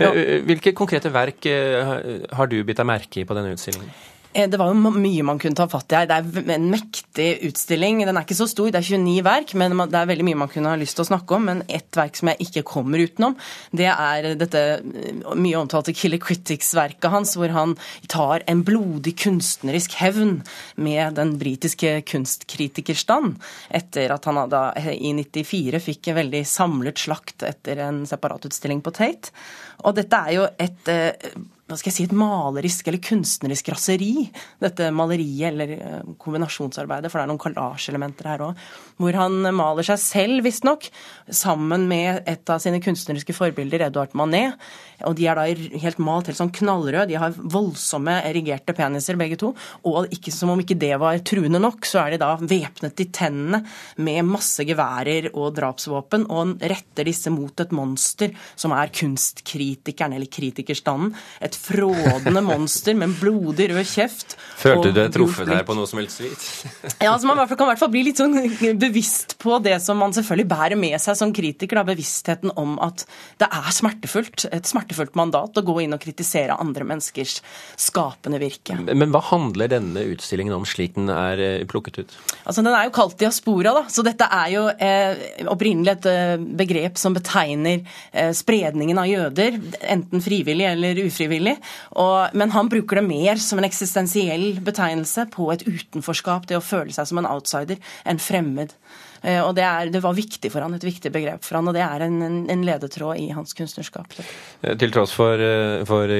Ja. 0.00 0.12
Hvilke 0.48 0.72
konkrete 0.76 1.12
verk 1.12 1.48
eh, 1.50 1.92
har 2.32 2.48
du 2.48 2.58
bitt 2.64 2.80
deg 2.80 2.88
merke 2.88 3.20
i 3.22 3.28
på 3.28 3.36
denne 3.36 3.52
utstillingen? 3.56 3.92
Eh, 4.32 4.48
det 4.48 4.58
var 4.60 4.70
jo 4.72 4.92
mye 4.96 5.24
man 5.26 5.40
kunne 5.40 5.56
ta 5.58 5.66
fatt 5.68 5.92
i 5.92 5.98
her. 5.98 6.08
Det 6.08 6.16
er 6.16 6.54
en 6.54 6.70
mektig 6.72 7.28
utstilling. 7.48 8.02
Den 8.06 8.16
er 8.16 8.24
ikke 8.24 8.38
så 8.38 8.48
stor, 8.50 8.70
det 8.72 8.80
er 8.80 8.88
29 8.88 9.24
verk, 9.26 9.54
men 9.60 9.76
det 9.82 9.98
er 9.98 10.08
veldig 10.08 10.26
mye 10.28 10.40
man 10.44 10.52
kunne 10.52 10.72
ha 10.72 10.80
lyst 10.80 10.96
til 10.96 11.04
å 11.04 11.10
snakke 11.10 11.36
om. 11.36 11.48
Men 11.50 11.62
ett 11.68 11.92
verk 11.98 12.16
som 12.18 12.32
jeg 12.32 12.48
ikke 12.48 12.64
kommer 12.72 13.02
utenom, 13.02 13.36
det 13.76 13.90
er 13.92 14.30
dette 14.40 14.62
eh, 14.78 15.22
mye 15.36 15.60
omtalte 15.60 15.94
Killer 15.96 16.22
Critics-verket 16.22 17.12
hans, 17.12 17.36
hvor 17.36 17.52
han 17.52 17.76
tar 18.12 18.46
en 18.48 18.64
blodig 18.66 19.14
kunstnerisk 19.20 19.98
hevn 20.00 20.38
med 20.80 21.18
den 21.20 21.36
britiske 21.40 21.98
kunstkritikerstand, 22.08 23.36
etter 23.68 24.16
at 24.16 24.28
han 24.28 24.40
da 24.52 24.70
i 24.80 25.12
94 25.12 25.82
fikk 25.82 26.08
en 26.08 26.22
veldig 26.22 26.44
samlet 26.48 27.00
slakt 27.00 27.44
etter 27.46 27.84
en 27.84 28.04
separatutstilling 28.08 28.80
på 28.84 28.94
Tate. 28.96 29.34
Og 29.82 29.96
dette 29.96 30.18
er 30.28 30.36
jo 30.36 30.46
et 30.62 30.90
eh, 30.90 31.34
hva 31.72 31.80
skal 31.80 31.90
jeg 31.90 31.96
si, 31.96 32.04
et 32.08 32.16
malerisk 32.16 32.88
eller 32.90 33.00
kunstnerisk 33.02 33.72
raseri, 33.72 34.12
dette 34.60 34.90
maleriet 34.94 35.48
eller 35.52 35.74
eh, 35.78 36.12
kombinasjonsarbeidet, 36.20 37.08
for 37.08 37.18
det 37.18 37.24
er 37.24 37.30
noen 37.32 37.40
kollasjelementer 37.40 38.28
her 38.28 38.44
òg, 38.50 38.64
hvor 39.00 39.16
han 39.16 39.48
maler 39.56 39.86
seg 39.86 40.00
selv, 40.02 40.44
visstnok, 40.44 40.88
sammen 41.32 41.86
med 41.90 42.22
et 42.28 42.52
av 42.52 42.60
sine 42.62 42.80
kunstneriske 42.82 43.34
forbilder, 43.36 43.86
Edouard 43.88 44.12
Manet. 44.18 44.60
Og 45.08 45.16
de 45.18 45.26
er 45.26 45.38
da 45.38 45.46
helt 45.82 46.00
malt 46.02 46.28
helt 46.30 46.38
sånn 46.38 46.52
knallrøde, 46.54 47.08
de 47.10 47.18
har 47.18 47.34
voldsomme 47.34 48.18
erigerte 48.28 48.74
peniser 48.76 49.18
begge 49.18 49.38
to. 49.40 49.52
Og 49.88 50.12
ikke, 50.14 50.34
som 50.34 50.52
om 50.52 50.60
ikke 50.62 50.78
det 50.78 50.92
var 51.00 51.18
truende 51.26 51.60
nok, 51.62 51.88
så 51.88 52.04
er 52.04 52.14
de 52.14 52.20
da 52.22 52.34
væpnet 52.38 53.02
i 53.02 53.08
tennene 53.14 53.62
med 54.04 54.28
masse 54.28 54.66
geværer 54.68 55.32
og 55.32 55.54
drapsvåpen, 55.56 56.28
og 56.30 56.62
retter 56.62 57.08
disse 57.08 57.32
mot 57.32 57.64
et 57.64 57.74
monster 57.74 58.36
som 58.54 58.74
er 58.76 58.92
kunstkritikeren, 58.94 60.14
eller 60.16 60.30
kritikerstanden. 60.30 61.16
Et 61.42 61.56
frådende 61.62 62.42
monster 62.44 62.96
med 62.98 63.10
en 63.10 63.14
blodig 63.20 63.68
rød 63.70 63.86
kjeft. 63.86 64.36
Følte 64.58 64.90
du 64.90 64.96
deg 64.98 65.12
truffet 65.14 65.48
her 65.50 65.64
på 65.66 65.74
noe 65.76 65.88
som 65.90 66.00
helst 66.00 66.20
vis? 66.22 66.48
ja, 67.02 67.12
altså 67.12 67.28
man 67.28 67.40
kan 67.40 67.64
i 67.64 67.70
hvert 67.72 67.82
fall 67.82 67.92
bli 67.92 68.04
litt 68.08 68.20
sånn 68.20 68.36
bevisst 68.80 69.36
på 69.42 69.58
det 69.62 69.78
som 69.82 70.00
man 70.02 70.14
selvfølgelig 70.14 70.48
bærer 70.50 70.78
med 70.78 70.98
seg 71.02 71.18
som 71.18 71.34
kritiker. 71.34 71.80
Da, 71.80 71.86
bevisstheten 71.86 72.52
om 72.58 72.76
at 72.82 73.04
det 73.40 73.48
er 73.48 73.70
smertefullt, 73.74 74.46
et 74.54 74.68
smertefullt 74.68 75.16
mandat 75.18 75.58
å 75.58 75.64
gå 75.66 75.78
inn 75.84 75.96
og 75.96 76.02
kritisere 76.02 76.58
andre 76.58 76.86
menneskers 76.88 77.38
skapende 77.80 78.40
virke. 78.42 78.76
Men 78.90 79.14
hva 79.14 79.22
handler 79.32 79.70
denne 79.72 80.04
utstillingen 80.12 80.56
om, 80.56 80.66
slik 80.68 80.96
den 80.98 81.10
er 81.12 81.40
eh, 81.42 81.66
plukket 81.68 82.02
ut? 82.02 82.16
Altså, 82.44 82.62
Den 82.62 82.74
er 82.74 82.88
jo 82.88 82.94
kalt 82.96 83.18
diaspora, 83.20 83.74
da. 83.78 83.86
Så 83.92 84.04
dette 84.06 84.26
er 84.26 84.52
jo 84.54 84.66
eh, 84.72 85.46
opprinnelig 85.50 85.96
et 85.96 86.10
eh, 86.10 86.34
begrep 86.62 86.98
som 87.00 87.16
betegner 87.16 87.82
eh, 88.10 88.32
spredningen 88.36 89.00
av 89.00 89.10
jøder, 89.10 89.58
enten 89.94 90.24
frivillig 90.24 90.68
eller 90.72 91.04
ufrivillig 91.06 91.51
selvfølgelig. 91.52 91.96
Og, 91.96 92.34
men 92.34 92.50
han 92.50 92.68
bruker 92.68 93.00
det 93.00 93.08
mer 93.08 93.36
som 93.36 93.58
en 93.58 93.64
eksistensiell 93.64 94.60
betegnelse 94.64 95.26
på 95.32 95.52
et 95.52 95.64
utenforskap, 95.66 96.48
det 96.48 96.56
å 96.56 96.64
føle 96.64 96.92
seg 96.92 97.06
som 97.06 97.18
en 97.18 97.28
outsider, 97.28 97.78
en 98.04 98.18
fremmed. 98.18 98.72
Eh, 99.22 99.38
og 99.38 99.54
det, 99.54 99.62
er, 99.62 99.90
det, 99.94 100.02
var 100.02 100.16
viktig 100.16 100.50
for 100.50 100.64
han, 100.64 100.74
et 100.74 100.86
viktig 100.86 101.12
begrep 101.14 101.44
for 101.46 101.58
han, 101.58 101.68
og 101.70 101.76
det 101.76 101.84
er 101.84 102.04
en, 102.08 102.18
en 102.50 102.64
ledetråd 102.66 103.20
i 103.22 103.28
hans 103.34 103.54
kunstnerskap. 103.58 104.16
Eh, 104.18 104.74
til 104.80 104.94
tross 104.94 105.14
for, 105.14 105.42
for 105.88 106.12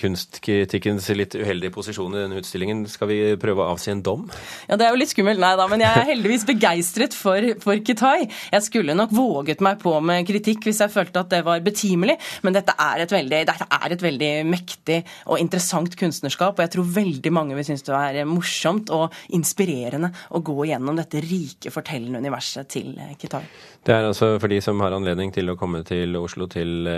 kunstkritikkens 0.00 1.08
litt 1.16 1.36
uheldige 1.38 1.72
posisjon 1.74 2.12
i 2.16 2.20
denne 2.24 2.42
utstillingen, 2.42 2.84
skal 2.92 3.08
vi 3.10 3.20
prøve 3.40 3.64
å 3.64 3.72
avsi 3.72 3.92
en 3.94 4.04
dom? 4.04 4.26
Ja, 4.68 4.76
Det 4.76 4.86
er 4.86 4.92
jo 4.92 5.00
litt 5.00 5.12
skummelt, 5.14 5.40
nei 5.42 5.54
da, 5.58 5.68
men 5.70 5.84
jeg 5.84 6.02
er 6.02 6.10
heldigvis 6.12 6.46
begeistret 6.48 7.16
for, 7.16 7.48
for 7.62 7.80
Kitai. 7.80 8.28
Jeg 8.52 8.66
skulle 8.66 8.96
nok 8.98 9.14
våget 9.16 9.64
meg 9.64 9.80
på 9.82 9.94
med 10.04 10.28
kritikk 10.28 10.68
hvis 10.68 10.82
jeg 10.84 10.92
følte 10.92 11.24
at 11.24 11.32
det 11.32 11.42
var 11.46 11.64
betimelig, 11.64 12.18
men 12.44 12.56
dette 12.56 12.76
er 12.76 13.06
et 13.06 13.16
veldig, 13.16 13.42
dette 13.48 13.68
er 13.78 13.96
et 13.96 14.04
veldig 14.04 14.32
mektig 14.50 15.00
og 15.24 15.40
interessant 15.40 15.96
kunstnerskap, 15.98 16.58
og 16.58 16.66
jeg 16.66 16.74
tror 16.76 16.92
veldig 17.00 17.32
mange 17.32 17.56
vil 17.56 17.66
synes 17.70 17.86
det 17.86 17.96
er 17.96 18.28
morsomt 18.28 18.92
og 18.92 19.14
inspirerende 19.32 20.12
å 20.36 20.42
gå 20.44 20.68
gjennom 20.68 20.98
dette 20.98 21.22
rike, 21.24 21.72
fortellende 21.72 22.20
universet 22.20 22.41
til 22.70 22.92
Qatar. 23.20 23.46
Det 23.82 23.94
er 23.94 24.08
altså 24.08 24.34
for 24.38 24.52
de 24.52 24.60
som 24.64 24.80
har 24.84 24.94
anledning 24.96 25.32
til 25.34 25.50
å 25.50 25.56
komme 25.58 25.82
til 25.86 26.16
Oslo, 26.20 26.46
til, 26.50 26.88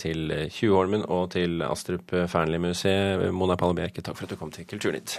til 0.00 0.34
Tjuvholmen 0.52 1.06
og 1.08 1.30
til 1.36 1.62
Astrup 1.66 2.12
Fearnley-museet. 2.12 3.30
Mona 3.32 3.56
Palle 3.60 3.78
Bjerke, 3.80 4.04
takk 4.04 4.18
for 4.18 4.28
at 4.28 4.34
du 4.34 4.40
kom 4.40 4.52
til 4.54 4.68
Kulturnytt. 4.68 5.18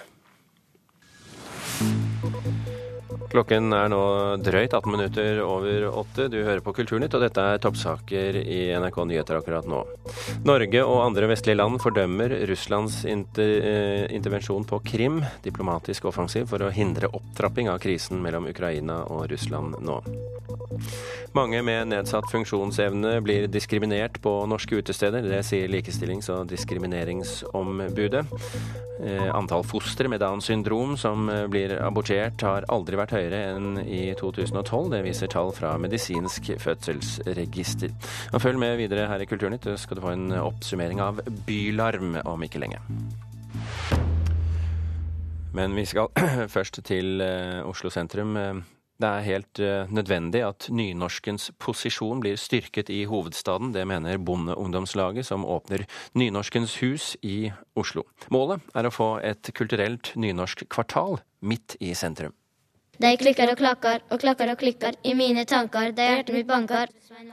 Klokken 3.32 3.74
er 3.74 3.90
nå 3.92 4.02
drøyt 4.44 4.76
18 4.76 4.92
minutter 4.92 5.40
over 5.44 5.88
åtte. 5.90 6.28
Du 6.32 6.38
hører 6.40 6.62
på 6.64 6.74
Kulturnytt, 6.78 7.16
og 7.18 7.24
dette 7.26 7.42
er 7.42 7.62
toppsaker 7.64 8.38
i 8.42 8.60
NRK 8.78 9.00
Nyheter 9.10 9.40
akkurat 9.40 9.68
nå. 9.70 9.82
Norge 10.48 10.84
og 10.86 11.02
andre 11.04 11.30
vestlige 11.32 11.60
land 11.60 11.82
fordømmer 11.84 12.36
Russlands 12.50 13.02
inter, 13.10 13.56
eh, 13.62 14.06
intervensjon 14.16 14.68
på 14.68 14.80
Krim, 14.86 15.24
diplomatisk 15.44 16.06
offensiv 16.06 16.48
for 16.48 16.60
å 16.60 16.72
hindre 16.72 17.12
opptrapping 17.12 17.70
av 17.70 17.80
krisen 17.80 18.22
mellom 18.22 18.48
Ukraina 18.48 19.04
og 19.10 19.30
Russland 19.32 19.82
nå. 19.82 20.02
Mange 21.36 21.62
med 21.64 21.90
nedsatt 21.92 22.30
funksjonsevne 22.32 23.18
blir 23.24 23.48
diskriminert 23.52 24.22
på 24.22 24.46
norske 24.48 24.80
utesteder. 24.80 25.22
Det 25.22 25.44
sier 25.44 25.68
Likestillings- 25.68 26.30
og 26.30 26.48
diskrimineringsombudet. 26.48 28.26
Eh, 29.04 29.36
antall 29.36 29.64
fostre 29.68 30.08
med 30.08 30.20
Downs 30.20 30.46
syndrom 30.46 30.98
som 30.98 31.30
eh, 31.30 31.48
blir 31.52 31.74
abortert 31.84 32.40
har 32.42 32.64
aldri 32.72 32.96
vært 32.96 33.12
høyere 33.12 33.25
enn 33.34 33.80
i 33.82 34.14
2012. 34.20 34.92
Det 34.94 35.02
viser 35.06 35.32
tall 35.32 35.50
fra 35.56 35.74
Medisinsk 35.82 36.52
fødselsregister. 36.62 37.96
Og 38.34 38.44
følg 38.44 38.62
med 38.62 38.78
videre 38.78 39.08
her 39.10 39.24
i 39.24 39.30
Kulturnytt, 39.30 39.66
så 39.66 39.78
skal 39.82 39.98
du 39.98 40.06
få 40.06 40.14
en 40.14 40.30
oppsummering 40.38 41.02
av 41.02 41.24
bylarm 41.48 42.20
om 42.26 42.46
ikke 42.46 42.62
lenge. 42.62 42.84
Men 45.56 45.76
vi 45.76 45.88
skal 45.88 46.12
først 46.56 46.84
til 46.86 47.22
eh, 47.24 47.64
Oslo 47.66 47.90
sentrum. 47.90 48.36
Det 48.96 49.08
er 49.10 49.26
helt 49.26 49.60
uh, 49.60 49.92
nødvendig 49.92 50.40
at 50.48 50.70
nynorskens 50.72 51.50
posisjon 51.60 52.22
blir 52.24 52.40
styrket 52.40 52.88
i 52.94 53.02
hovedstaden. 53.10 53.74
Det 53.76 53.84
mener 53.88 54.22
Bondeungdomslaget, 54.24 55.28
som 55.28 55.44
åpner 55.44 55.84
Nynorskens 56.16 56.78
hus 56.80 57.18
i 57.22 57.52
Oslo. 57.76 58.06
Målet 58.32 58.64
er 58.72 58.88
å 58.88 58.94
få 58.96 59.10
et 59.20 59.52
kulturelt 59.56 60.14
nynorsk 60.16 60.64
kvartal 60.72 61.20
midt 61.44 61.76
i 61.84 61.92
sentrum. 61.92 62.32
De 63.02 63.12
klikker 63.20 63.52
og 63.52 63.58
klakker 63.60 64.04
og 64.10 64.22
klakker 64.22 64.52
og 64.54 64.60
klikker 64.62 64.96
i 65.04 65.14
mine 65.18 65.44
tanker, 65.48 65.92
der 65.96 66.14
hjertet 66.14 66.36
mitt 66.38 66.48
banker. 66.48 66.92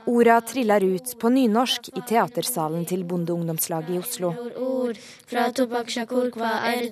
Orda 0.09 0.39
triller 0.43 0.83
ut 0.83 1.13
på 1.19 1.31
nynorsk 1.31 1.89
i 1.95 2.01
teatersalen 2.07 2.85
til 2.89 3.05
Bondeungdomslaget 3.07 3.93
i 3.95 3.99
Oslo. 4.01 4.33
Er 5.33 6.83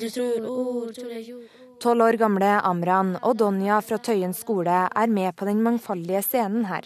Tolv 1.82 2.06
år 2.06 2.18
gamle 2.22 2.52
Amran 2.62 3.16
og 3.22 3.40
Donja 3.42 3.80
fra 3.82 3.98
Tøyen 3.98 4.36
skole 4.38 4.84
er 4.86 5.08
med 5.10 5.36
på 5.36 5.48
den 5.50 5.64
mangfoldige 5.66 6.22
scenen 6.28 6.68
her. 6.70 6.86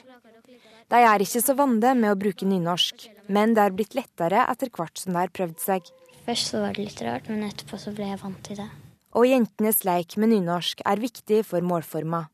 De 0.90 1.02
er 1.02 1.22
ikke 1.26 1.42
så 1.42 1.56
vante 1.58 1.92
med 1.98 2.14
å 2.14 2.18
bruke 2.22 2.48
nynorsk, 2.48 3.10
men 3.28 3.58
det 3.58 3.66
er 3.66 3.76
blitt 3.76 3.98
lettere 3.98 4.46
etter 4.46 4.72
hvert 4.72 5.02
som 5.02 5.14
de 5.14 5.24
har 5.24 5.34
prøvd 5.34 5.60
seg. 5.60 5.94
Først 6.26 6.54
så 6.54 6.64
var 6.64 6.78
det 6.78 6.88
litt 6.88 7.06
rart, 7.06 7.30
men 7.30 7.46
etterpå 7.50 7.78
så 7.82 7.94
ble 7.94 8.14
jeg 8.14 8.22
vant 8.22 8.42
til 8.46 8.62
det. 8.62 8.72
Og 9.16 9.30
jentenes 9.30 9.86
leik 9.88 10.18
med 10.20 10.34
nynorsk 10.34 10.82
er 10.84 11.00
viktig 11.00 11.46
for 11.48 11.64
målforma. 11.64 12.26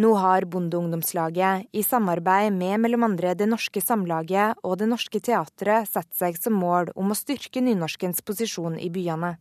Nå 0.00 0.14
har 0.16 0.46
Bondeungdomslaget, 0.48 1.66
i 1.76 1.82
samarbeid 1.84 2.54
med 2.56 2.80
mellom 2.80 3.04
andre 3.10 3.34
Det 3.36 3.44
Norske 3.44 3.82
Samlaget 3.84 4.56
og 4.64 4.78
Det 4.80 4.88
Norske 4.88 5.20
Teatret, 5.20 5.84
satt 5.84 6.08
seg 6.16 6.38
som 6.40 6.56
mål 6.56 6.94
om 6.96 7.12
å 7.12 7.18
styrke 7.18 7.60
nynorskens 7.60 8.24
posisjon 8.24 8.80
i 8.80 8.88
byene. 8.88 9.34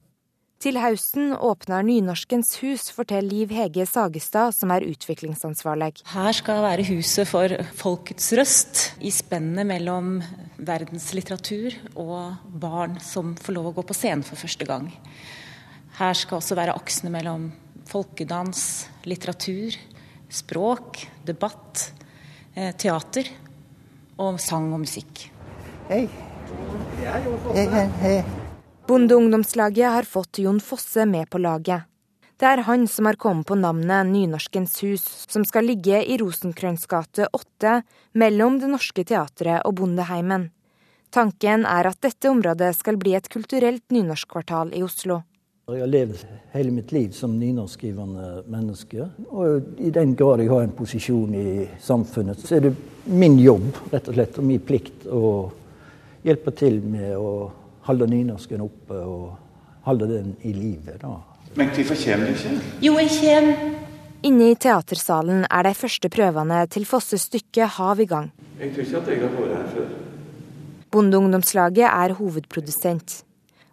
Til 0.61 0.75
høsten 0.77 1.31
åpner 1.33 1.81
Nynorskens 1.87 2.51
hus, 2.61 2.91
forteller 2.93 3.31
Liv 3.31 3.53
Hege 3.55 3.87
Sagestad, 3.89 4.53
som 4.53 4.69
er 4.75 4.83
utviklingsansvarlig. 4.85 6.03
Her 6.11 6.35
skal 6.37 6.61
være 6.67 6.85
huset 6.91 7.31
for 7.31 7.55
folkets 7.79 8.27
røst, 8.37 8.83
i 9.01 9.09
spennet 9.09 9.65
mellom 9.65 10.19
verdenslitteratur 10.59 11.79
og 11.95 12.43
barn 12.61 12.99
som 13.01 13.33
får 13.39 13.57
lov 13.57 13.71
å 13.71 13.77
gå 13.79 13.87
på 13.89 13.97
scenen 13.97 14.27
for 14.27 14.37
første 14.37 14.67
gang. 14.69 14.91
Her 16.01 16.17
skal 16.17 16.39
også 16.39 16.55
være 16.57 16.73
aksene 16.73 17.11
mellom 17.13 17.43
folkedans, 17.85 18.87
litteratur, 19.05 19.75
språk, 20.33 20.97
debatt, 21.27 21.91
eh, 22.55 22.71
teater 22.73 23.29
og 24.17 24.39
sang 24.41 24.71
og 24.73 24.81
musikk. 24.81 25.27
Hei. 25.91 26.07
Hei, 27.53 27.67
hei, 27.75 27.85
hei. 28.01 28.15
Bondeungdomslaget 28.89 29.93
har 29.93 30.09
fått 30.09 30.41
Jon 30.41 30.59
Fosse 30.59 31.05
med 31.05 31.29
på 31.29 31.37
laget. 31.37 31.85
Det 32.37 32.49
er 32.49 32.65
han 32.65 32.87
som 32.87 33.05
har 33.05 33.21
kommet 33.21 33.45
på 33.45 33.53
navnet 33.53 34.09
Nynorskens 34.09 34.81
hus, 34.81 35.05
som 35.29 35.45
skal 35.45 35.69
ligge 35.69 36.01
i 36.01 36.17
Rosenkrantz 36.17 36.87
gate 36.89 37.27
8, 37.31 37.83
mellom 38.13 38.57
Det 38.57 38.73
Norske 38.73 39.05
Teatret 39.05 39.61
og 39.69 39.75
Bondeheimen. 39.77 40.49
Tanken 41.11 41.65
er 41.65 41.85
at 41.85 42.01
dette 42.01 42.29
området 42.31 42.73
skal 42.73 42.97
bli 42.97 43.13
et 43.13 43.29
kulturelt 43.29 43.85
nynorskkvartal 43.91 44.73
i 44.73 44.81
Oslo. 44.81 45.21
Jeg 45.75 45.83
har 45.83 45.91
levd 45.91 46.23
hele 46.51 46.71
mitt 46.75 46.91
liv 46.91 47.11
som 47.15 47.37
nynorskskrivende 47.39 48.43
menneske. 48.51 49.07
Og 49.29 49.79
i 49.79 49.91
den 49.93 50.15
grad 50.19 50.43
jeg 50.43 50.51
har 50.51 50.65
en 50.65 50.75
posisjon 50.75 51.35
i 51.35 51.67
samfunnet, 51.79 52.41
så 52.43 52.57
er 52.57 52.67
det 52.67 52.73
min 53.05 53.39
jobb 53.39 53.69
rett 53.91 54.09
og 54.09 54.17
slett, 54.17 54.37
og 54.37 54.47
min 54.47 54.63
plikt 54.65 55.07
å 55.07 55.23
hjelpe 56.25 56.53
til 56.57 56.81
med 56.85 57.15
å 57.17 57.31
holde 57.87 58.07
nynorsken 58.11 58.61
oppe 58.61 58.99
og 58.99 59.29
holde 59.87 60.09
den 60.11 60.35
i 60.45 60.53
live. 60.53 60.97
da. 61.01 61.15
Men 61.55 61.71
hvorfor 61.75 61.97
kommer 62.03 62.27
du 62.27 62.35
ikke? 62.35 62.59
Jo, 62.81 62.97
jeg 62.99 63.15
kommer. 63.17 63.79
Inne 64.21 64.51
i 64.51 64.55
teatersalen 64.55 65.47
er 65.49 65.65
de 65.65 65.73
første 65.73 66.09
prøvene 66.13 66.59
til 66.69 66.85
Fosses 66.85 67.25
stykke 67.25 67.65
Hav 67.79 67.99
i 67.99 68.05
gang. 68.05 68.29
Jeg 68.59 68.75
tror 68.75 68.85
ikke 68.85 68.99
at 68.99 69.09
jeg 69.09 69.21
har 69.23 69.33
vært 69.33 69.55
her 69.55 69.69
før. 69.73 69.87
Bondeungdomslaget 70.93 71.87
er 71.87 72.13
hovedprodusent. 72.19 73.21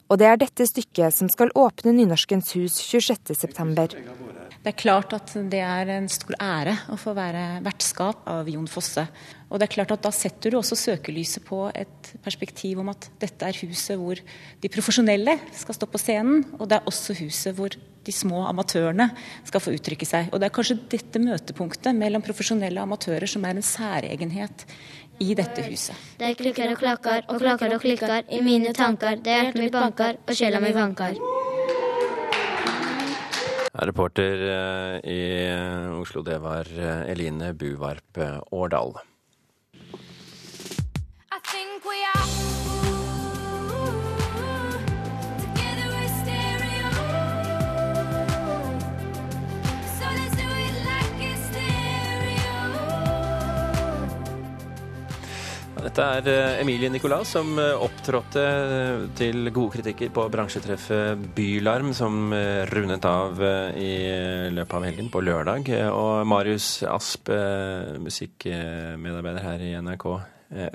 Og 0.09 0.17
det 0.17 0.25
er 0.25 0.39
dette 0.41 0.65
stykket 0.65 1.13
som 1.13 1.29
skal 1.29 1.51
åpne 1.59 1.93
Nynorskens 1.93 2.55
hus 2.57 2.79
26.9. 2.81 3.99
Det 4.59 4.71
er 4.73 4.77
klart 4.81 5.13
at 5.13 5.35
det 5.53 5.61
er 5.61 5.91
en 5.99 6.09
stor 6.11 6.33
ære 6.41 6.75
å 6.95 6.97
få 6.99 7.13
være 7.17 7.61
vertskap 7.65 8.25
av 8.29 8.49
Jon 8.49 8.71
Fosse. 8.73 9.05
Og 9.53 9.61
det 9.61 9.69
er 9.69 9.75
klart 9.77 9.93
at 9.93 10.03
da 10.05 10.13
setter 10.13 10.53
du 10.53 10.59
også 10.59 10.79
søkelyset 10.81 11.45
på 11.45 11.61
et 11.77 12.11
perspektiv 12.25 12.81
om 12.81 12.89
at 12.93 13.11
dette 13.21 13.53
er 13.53 13.61
huset 13.61 14.01
hvor 14.01 14.17
de 14.17 14.73
profesjonelle 14.73 15.37
skal 15.61 15.77
stå 15.77 15.89
på 15.93 16.01
scenen, 16.01 16.43
og 16.57 16.67
det 16.69 16.81
er 16.81 16.89
også 16.89 17.17
huset 17.21 17.57
hvor 17.57 17.77
de 17.77 18.15
små 18.15 18.47
amatørene 18.49 19.11
skal 19.45 19.61
få 19.61 19.75
uttrykke 19.77 20.09
seg. 20.09 20.31
Og 20.33 20.41
det 20.41 20.49
er 20.49 20.57
kanskje 20.57 20.81
dette 20.89 21.21
møtepunktet 21.21 21.97
mellom 21.97 22.25
profesjonelle 22.25 22.81
amatører 22.81 23.29
som 23.29 23.45
er 23.45 23.59
en 23.59 23.67
særegenhet 23.67 24.65
i 25.19 25.35
dette 25.39 25.65
huset. 25.67 25.97
De 26.21 26.33
klikker 26.39 26.73
og 26.73 26.81
klakker 26.81 27.27
og 27.29 27.43
klakker 27.43 27.75
og 27.77 27.83
klikker 27.83 28.25
i 28.35 28.41
mine 28.45 28.73
tanker, 28.77 29.19
der 29.23 29.49
hjertet 29.49 29.63
mitt 29.65 29.75
banker 29.75 30.19
og 30.25 30.35
sjela 30.39 30.63
mi 30.63 30.73
vanker. 30.77 31.19
Reporter 33.79 34.41
eh, 34.43 34.95
i 35.07 35.21
eh, 35.47 36.01
Oslo, 36.01 36.25
det 36.27 36.41
var 36.43 36.67
eh, 36.67 37.05
Eline 37.13 37.53
Buvarp 37.55 38.19
Årdal. 38.51 38.97
Dette 55.79 56.03
er 56.03 56.29
eh, 56.31 56.61
Emilie 56.63 56.89
Nicolas 56.91 57.31
som 57.37 57.53
eh, 57.61 57.79
opptrådte 57.79 58.43
eh, 58.43 59.03
til 59.19 59.51
gode 59.55 59.77
kritikker 59.77 60.11
på 60.15 60.25
bransjetreffet 60.33 61.21
Bylarm, 61.37 61.93
som 61.95 62.33
rundet 62.73 63.05
av 63.07 63.39
i 63.79 63.93
løpet 64.55 64.75
av 64.75 64.87
helgen, 64.89 65.11
på 65.13 65.23
lørdag. 65.23 65.71
Og 65.95 66.27
Marius 66.29 66.83
Asp, 66.89 67.31
musikkmedarbeider 68.03 69.45
her 69.45 69.63
i 69.63 69.71
NRK. 69.85 70.07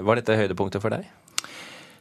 Var 0.08 0.20
dette 0.20 0.38
høydepunktet 0.40 0.84
for 0.84 0.96
deg? 0.96 1.10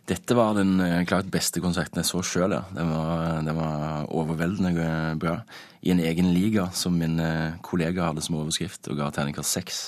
Dette 0.08 0.36
var 0.36 0.54
den 0.58 0.76
klart 1.08 1.30
beste 1.30 1.62
konserten 1.62 2.02
jeg 2.02 2.10
så 2.10 2.22
sjøl, 2.26 2.54
ja. 2.54 2.62
Den 2.74 2.90
var, 2.90 3.40
den 3.46 3.58
var, 3.58 4.06
overveldende 4.10 5.16
bra. 5.22 5.40
I 5.82 5.94
en 5.94 6.02
egen 6.02 6.30
liga, 6.34 6.68
som 6.74 6.94
min 6.98 7.18
kollega 7.66 8.10
hadde 8.10 8.22
som 8.24 8.38
overskrift, 8.38 8.86
og 8.92 9.02
ga 9.02 9.10
terningkast 9.14 9.58
seks. 9.58 9.82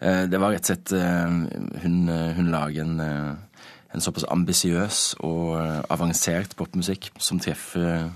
Eh, 0.00 0.24
det 0.30 0.40
var 0.40 0.54
rett 0.54 0.64
og 0.64 0.72
slett 0.72 0.94
Hun, 1.84 1.96
hun 2.08 2.52
lager 2.52 2.84
en, 2.84 3.00
en 3.00 4.04
såpass 4.04 4.26
ambisiøs 4.28 5.20
og 5.26 5.56
avansert 5.92 6.56
popmusikk 6.58 7.10
som 7.20 7.40
treffer 7.42 8.08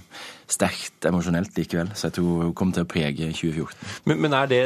sterkt 0.51 1.07
emosjonelt 1.09 1.57
likevel. 1.57 1.91
Så 1.95 2.09
jeg 2.09 2.19
tror 2.19 2.45
hun 2.45 2.55
kommer 2.57 2.77
til 2.77 2.85
å 2.85 2.91
prege 2.91 3.31
2014. 3.33 3.77
Men, 4.09 4.21
men 4.25 4.37
er 4.37 4.47
det 4.51 4.63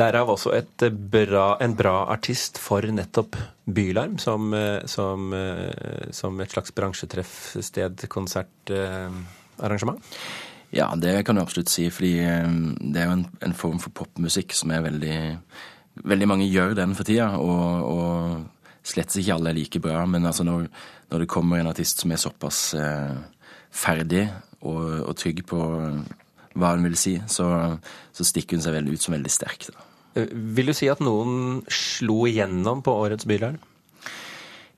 derav 0.00 0.30
også 0.32 0.50
bra, 0.90 1.46
en 1.62 1.74
bra 1.78 2.06
artist 2.12 2.58
for 2.60 2.82
nettopp 2.82 3.36
Bylarm, 3.64 4.18
som, 4.18 4.54
eh, 4.54 4.86
som, 4.90 5.32
eh, 5.32 6.10
som 6.10 6.40
et 6.40 6.50
slags 6.50 6.72
bransjetreff-sted, 6.74 8.08
konsertarrangement? 8.08 10.02
Ja, 10.72 10.94
det 10.96 11.24
kan 11.26 11.36
du 11.36 11.42
absolutt 11.42 11.68
si, 11.68 11.90
fordi 11.90 12.18
eh, 12.24 12.48
det 12.80 13.00
er 13.00 13.06
jo 13.06 13.18
en, 13.20 13.26
en 13.42 13.54
form 13.54 13.78
for 13.82 13.90
popmusikk 13.94 14.52
som 14.56 14.70
er 14.74 14.82
veldig 14.88 15.18
Veldig 16.00 16.28
mange 16.30 16.48
gjør 16.48 16.74
den 16.78 16.94
for 16.96 17.04
tida, 17.08 17.34
og, 17.36 17.84
og 17.92 18.86
slett 18.86 19.12
ikke 19.20 19.36
alle 19.36 19.52
er 19.52 19.58
like 19.58 19.82
bra. 19.82 20.06
Men 20.08 20.26
altså 20.28 20.46
når, 20.46 20.66
når 21.12 21.24
det 21.24 21.30
kommer 21.30 21.60
en 21.60 21.70
artist 21.70 22.02
som 22.02 22.14
er 22.14 22.20
såpass 22.22 22.64
eh, 22.78 23.16
ferdig 23.72 24.26
og, 24.62 24.82
og 25.08 25.14
trygg 25.20 25.44
på 25.48 25.60
hva 26.52 26.74
hun 26.74 26.86
vil 26.88 26.98
si, 27.00 27.16
så, 27.30 27.46
så 28.12 28.26
stikker 28.28 28.58
hun 28.58 28.64
seg 28.64 28.76
veldig 28.76 28.96
ut 28.96 29.04
som 29.04 29.16
veldig 29.16 29.32
sterk. 29.32 29.68
Da. 29.68 29.86
Eh, 30.20 30.32
vil 30.56 30.72
du 30.72 30.76
si 30.76 30.88
at 30.92 31.02
noen 31.04 31.62
slo 31.72 32.24
igjennom 32.28 32.82
på 32.84 32.94
årets 33.04 33.28
Bylarm? 33.28 33.60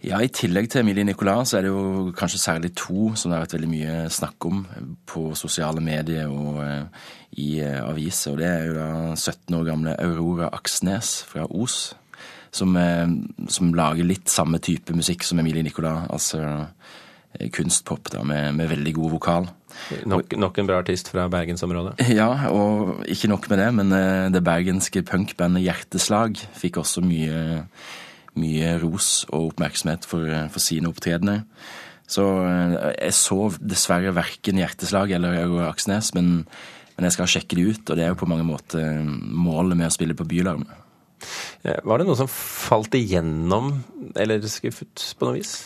Ja, 0.05 0.19
I 0.21 0.29
tillegg 0.29 0.69
til 0.69 0.83
Emilie 0.83 1.07
Nicolas 1.07 1.53
så 1.53 1.59
er 1.59 1.65
det 1.65 1.71
jo 1.73 2.13
kanskje 2.17 2.41
særlig 2.43 2.75
to 2.77 3.15
som 3.17 3.31
det 3.31 3.39
har 3.39 3.47
vært 3.47 3.57
veldig 3.57 3.71
mye 3.71 3.95
snakk 4.13 4.47
om 4.51 4.65
på 5.09 5.31
sosiale 5.39 5.81
medier 5.85 6.29
og 6.29 6.59
uh, 6.61 7.07
i 7.41 7.63
uh, 7.65 7.87
aviser. 7.89 8.35
Og 8.35 8.43
det 8.43 8.51
er 8.51 8.67
jo 8.69 8.75
da 8.77 8.89
17 9.17 9.57
år 9.57 9.65
gamle 9.71 9.97
Aurora 10.05 10.51
Aksnes 10.53 11.17
fra 11.31 11.47
Os, 11.49 11.95
som, 12.53 12.77
uh, 12.77 13.09
som 13.49 13.73
lager 13.73 14.05
litt 14.05 14.29
samme 14.29 14.61
type 14.61 14.93
musikk 14.97 15.25
som 15.25 15.41
Emilie 15.41 15.65
Nicolas. 15.65 16.05
Altså 16.13 16.45
kunstpop 17.55 18.11
da, 18.13 18.23
med, 18.27 18.55
med 18.55 18.71
veldig 18.71 18.95
god 18.95 19.15
vokal. 19.17 19.49
Nok, 20.07 20.37
nok, 20.39 20.59
en 20.59 20.69
bra 20.69 20.79
artist 20.83 21.11
fra 21.11 21.27
bergensområdet? 21.33 21.97
Ja, 22.19 22.29
og 22.53 23.03
ikke 23.11 23.31
nok 23.33 23.49
med 23.51 23.61
det, 23.61 23.69
men 23.75 23.93
eh, 23.97 24.31
det 24.35 24.45
bergenske 24.47 25.03
punkbandet 25.07 25.65
Hjerteslag 25.65 26.39
fikk 26.55 26.79
også 26.83 27.03
mye, 27.05 27.65
mye 28.41 28.75
ros 28.83 29.25
og 29.31 29.53
oppmerksomhet 29.53 30.07
for, 30.09 30.29
eh, 30.29 30.47
for 30.53 30.63
sine 30.63 30.91
opptredener. 30.91 31.45
Så 32.11 32.25
eh, 32.45 32.77
jeg 32.99 33.17
så 33.19 33.41
dessverre 33.61 34.15
verken 34.17 34.61
Hjerteslag 34.61 35.15
eller 35.17 35.39
Aurora 35.43 35.71
Aksnes, 35.73 36.13
men, 36.17 36.33
men, 36.97 37.09
jeg 37.09 37.17
skal 37.17 37.31
sjekke 37.37 37.59
det 37.59 37.69
ut, 37.71 37.85
og 37.91 37.99
det 37.99 38.07
er 38.07 38.13
jo 38.13 38.21
på 38.23 38.31
mange 38.31 38.47
måter 38.49 39.05
målet 39.05 39.79
med 39.79 39.91
å 39.91 39.95
spille 39.95 40.19
på 40.19 40.29
Bylarm. 40.29 40.67
Var 41.65 42.01
det 42.01 42.05
noe 42.05 42.19
som 42.19 42.29
falt 42.29 42.93
igjennom, 42.99 43.71
eller 44.21 44.45
skuffet 44.53 45.07
på 45.17 45.31
noe 45.31 45.39
vis? 45.39 45.57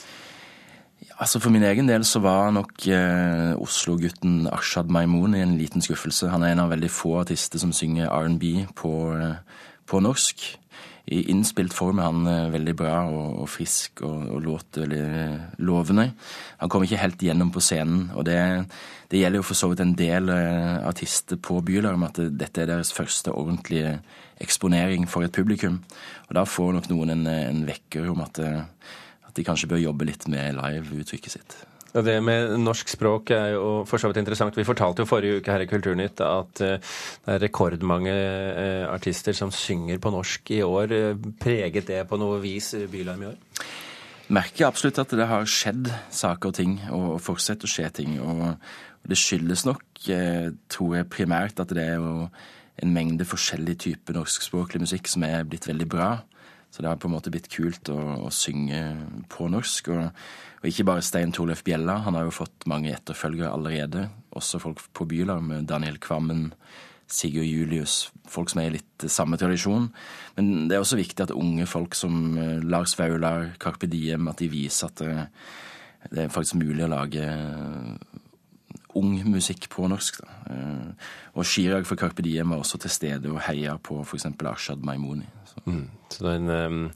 Altså 1.18 1.40
For 1.42 1.50
min 1.50 1.66
egen 1.66 1.88
del 1.90 2.04
så 2.06 2.20
var 2.22 2.52
nok 2.54 2.84
eh, 2.94 3.50
Oslo-gutten 3.58 4.46
Ashad 4.54 4.86
i 4.86 5.40
en 5.42 5.58
liten 5.58 5.82
skuffelse. 5.82 6.30
Han 6.30 6.42
er 6.42 6.52
en 6.52 6.62
av 6.62 6.70
veldig 6.70 6.90
få 6.90 7.18
artister 7.20 7.58
som 7.58 7.72
synger 7.72 8.06
R&B 8.06 8.66
på, 8.76 9.18
eh, 9.18 9.34
på, 9.86 10.00
norsk. 10.00 10.58
I 11.08 11.22
innspilt 11.32 11.72
form 11.72 12.02
er 12.02 12.08
han 12.10 12.28
eh, 12.28 12.50
veldig 12.52 12.74
bra 12.76 12.94
og, 13.08 13.40
og 13.42 13.48
frisk 13.48 14.02
og, 14.04 14.26
og, 14.34 14.42
låter 14.44 14.84
veldig 14.84 15.00
eh, 15.22 15.48
lovende. 15.64 16.10
Han 16.60 16.68
kommer 16.68 16.88
ikke 16.88 17.00
helt 17.00 17.24
gjennom 17.24 17.52
på 17.54 17.62
scenen, 17.64 18.10
og 18.14 18.26
det, 18.28 18.38
det 19.08 19.22
gjelder 19.22 19.40
jo 19.40 19.48
for 19.48 19.58
så 19.58 19.70
vidt 19.72 19.84
en 19.84 19.96
del 19.98 20.28
eh, 20.34 20.76
artister 20.88 21.40
på 21.40 21.62
Bylarm 21.64 22.04
at 22.08 22.20
det, 22.20 22.30
dette 22.42 22.64
er 22.64 22.72
deres 22.74 22.92
første 22.92 23.32
ordentlige 23.32 23.96
eksponering 24.42 25.08
for 25.08 25.24
et 25.24 25.34
publikum. 25.34 25.80
Og 26.28 26.36
da 26.36 26.44
får 26.46 26.76
nok 26.76 26.92
noen 26.92 27.16
en, 27.16 27.26
en 27.26 27.64
vekker 27.68 28.12
om 28.12 28.26
at 28.26 28.42
at 29.28 29.36
de 29.36 29.44
kanskje 29.44 29.68
bør 29.68 29.82
jobbe 29.82 30.06
litt 30.08 30.24
med 30.32 30.56
live-uttrykket 30.56 31.34
sitt. 31.34 31.56
Og 31.96 32.04
Det 32.04 32.18
med 32.20 32.58
norsk 32.60 32.90
språk 32.92 33.30
er 33.32 33.54
jo 33.54 33.84
for 33.88 34.00
så 34.00 34.10
vidt 34.10 34.20
interessant. 34.20 34.56
Vi 34.56 34.66
fortalte 34.66 35.02
jo 35.02 35.08
forrige 35.08 35.40
uke 35.40 35.54
her 35.54 35.64
i 35.64 35.68
Kulturnytt 35.70 36.20
at 36.20 36.60
eh, 36.64 36.76
det 37.24 37.34
er 37.34 37.42
rekordmange 37.46 38.12
eh, 38.12 38.84
artister 38.90 39.32
som 39.36 39.52
synger 39.54 40.00
på 40.02 40.12
norsk 40.12 40.52
i 40.52 40.60
år. 40.66 40.92
Preget 41.40 41.88
det 41.88 42.04
på 42.10 42.20
noe 42.20 42.42
vis 42.44 42.74
Bylarm 42.92 43.24
i 43.24 43.30
år? 43.30 43.38
Merker 44.28 44.68
absolutt 44.68 45.00
at 45.00 45.16
det 45.16 45.24
har 45.30 45.48
skjedd 45.48 45.88
saker 46.12 46.50
og 46.50 46.56
ting, 46.58 46.74
og 46.92 47.16
fortsetter 47.24 47.64
å 47.64 47.72
skje 47.72 47.88
ting. 48.02 48.18
Og 48.20 48.44
det 49.08 49.16
skyldes 49.16 49.64
nok, 49.64 49.86
eh, 50.12 50.50
tror 50.68 50.98
jeg, 50.98 51.08
primært 51.08 51.60
at 51.64 51.72
det 51.72 51.86
er 51.94 52.04
en 52.78 52.92
mengde 52.92 53.24
forskjellige 53.24 53.80
typer 53.88 54.18
norskspråklig 54.18 54.84
musikk 54.84 55.08
som 55.08 55.24
er 55.24 55.48
blitt 55.48 55.66
veldig 55.66 55.88
bra. 55.88 56.10
Så 56.70 56.82
det 56.82 56.90
har 56.90 56.98
på 57.00 57.08
en 57.08 57.14
måte 57.16 57.32
blitt 57.32 57.48
kult 57.50 57.88
å, 57.92 57.98
å 58.28 58.32
synge 58.34 58.80
på 59.32 59.48
norsk. 59.50 59.88
Og, 59.94 60.26
og, 60.60 60.66
ikke 60.68 60.86
bare 60.88 61.04
Stein 61.04 61.32
Torleif 61.34 61.64
Bjella, 61.66 62.00
han 62.04 62.18
har 62.18 62.28
jo 62.28 62.34
fått 62.42 62.68
mange 62.70 62.92
etterfølgere 62.92 63.54
allerede. 63.54 64.08
Også 64.36 64.60
folk 64.62 64.82
på 64.96 65.08
Bylarm, 65.08 65.54
Daniel 65.68 65.96
Kvammen, 66.02 66.50
Sigurd 67.08 67.48
Julius. 67.48 68.10
Folk 68.28 68.52
som 68.52 68.60
er 68.60 68.68
i 68.68 68.76
litt 68.76 69.08
samme 69.08 69.40
tradisjon. 69.40 69.88
Men 70.36 70.68
det 70.68 70.76
er 70.76 70.84
også 70.84 71.00
viktig 71.00 71.24
at 71.24 71.32
unge 71.32 71.64
folk 71.70 71.96
som 71.96 72.36
eh, 72.36 72.58
Lars 72.60 72.98
Vaular, 73.00 73.54
Carpe 73.62 73.88
Diem, 73.88 74.28
at 74.28 74.44
de 74.44 74.52
viser 74.52 74.92
at 74.92 75.00
det, 75.00 75.14
det 76.12 76.26
er 76.26 76.34
faktisk 76.34 76.60
mulig 76.60 76.84
å 76.84 76.92
lage 76.92 77.24
ung 78.98 79.16
musikk 79.28 79.68
på 79.72 79.88
norsk. 79.90 80.20
Da. 80.20 80.36
Eh, 80.52 81.10
og 81.34 81.48
Chirag 81.48 81.88
fra 81.88 81.96
Carpe 81.98 82.24
Diem 82.24 82.52
var 82.52 82.62
også 82.62 82.80
til 82.84 82.92
stede 82.92 83.32
og 83.32 83.42
heia 83.48 83.78
på 83.80 84.02
f.eks. 84.04 84.28
Ashad 84.52 84.84
Maimouni. 84.84 85.37
Mm. 85.66 85.86
Så 86.12 86.24
det 86.24 86.34
er 86.34 86.66
en, 86.68 86.90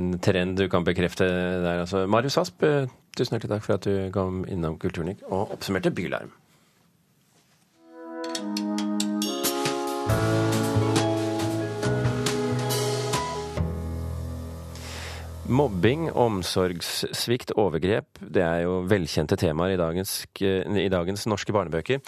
en, 0.00 0.12
trend 0.22 0.58
du 0.58 0.66
kan 0.68 0.86
bekrefte 0.86 1.26
der. 1.26 1.82
Altså, 1.84 2.06
Marius 2.10 2.38
Asp, 2.40 2.62
eh, 2.66 2.90
tusen 3.16 3.36
hjertelig 3.36 3.54
takk 3.56 3.66
for 3.66 3.78
at 3.78 3.88
du 3.88 4.12
kom 4.14 4.44
innom 4.48 4.78
Kulturnytt 4.80 5.24
og 5.28 5.56
oppsummerte 5.56 5.92
Bylarm. 5.94 6.32
Mobbing, 15.50 16.12
omsorgssvikt, 16.14 17.50
overgrep, 17.58 18.20
det 18.22 18.42
er 18.44 18.60
jo 18.68 18.84
velkjente 18.86 19.34
temaer 19.40 19.74
i 19.74 19.80
dagens, 19.80 20.12
i 20.38 20.86
dagens, 20.92 21.26
norske 21.26 21.50
barnebøker. 21.56 21.98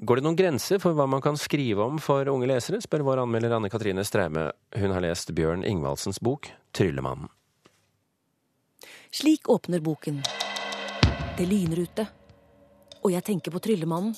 Går 0.00 0.20
det 0.20 0.24
noen 0.24 0.38
grenser 0.38 0.78
for 0.82 0.94
hva 0.94 1.08
man 1.10 1.22
kan 1.24 1.38
skrive 1.38 1.82
om 1.82 1.98
for 2.02 2.28
unge 2.30 2.46
lesere, 2.46 2.78
spør 2.82 3.02
vår 3.06 3.22
anmelder 3.24 3.56
Anne 3.56 3.70
Katrine 3.72 4.04
Straume. 4.06 4.50
Hun 4.78 4.94
har 4.94 5.02
lest 5.02 5.34
Bjørn 5.34 5.64
Ingvaldsens 5.66 6.20
bok 6.22 6.50
'Tryllemannen'. 6.72 7.30
Slik 9.10 9.48
åpner 9.48 9.80
boken. 9.80 10.22
Det 11.38 11.46
lyner 11.48 11.82
ute. 11.82 12.06
Og 13.02 13.12
jeg 13.12 13.24
tenker 13.24 13.50
på 13.50 13.58
Tryllemannen. 13.58 14.14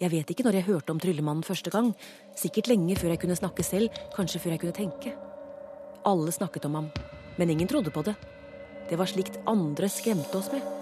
Jeg 0.00 0.10
vet 0.10 0.30
ikke 0.30 0.44
når 0.46 0.54
jeg 0.54 0.68
hørte 0.70 0.90
om 0.90 1.00
Tryllemannen 1.00 1.44
første 1.44 1.70
gang. 1.70 1.94
Sikkert 2.36 2.68
lenge 2.68 2.96
før 2.96 3.14
jeg 3.14 3.20
kunne 3.20 3.36
snakke 3.36 3.62
selv, 3.62 3.90
kanskje 4.16 4.40
før 4.40 4.56
jeg 4.56 4.60
kunne 4.60 4.80
tenke. 4.80 5.14
Alle 6.06 6.32
snakket 6.32 6.64
om 6.64 6.74
ham 6.74 6.90
men 7.38 7.50
ingen 7.50 7.68
trodde 7.68 7.90
på 7.90 8.02
det. 8.02 8.14
Det 8.90 8.96
var 8.96 9.06
slikt 9.06 9.38
andre 9.46 9.88
skremte 9.88 10.38
oss 10.38 10.50
med. 10.52 10.77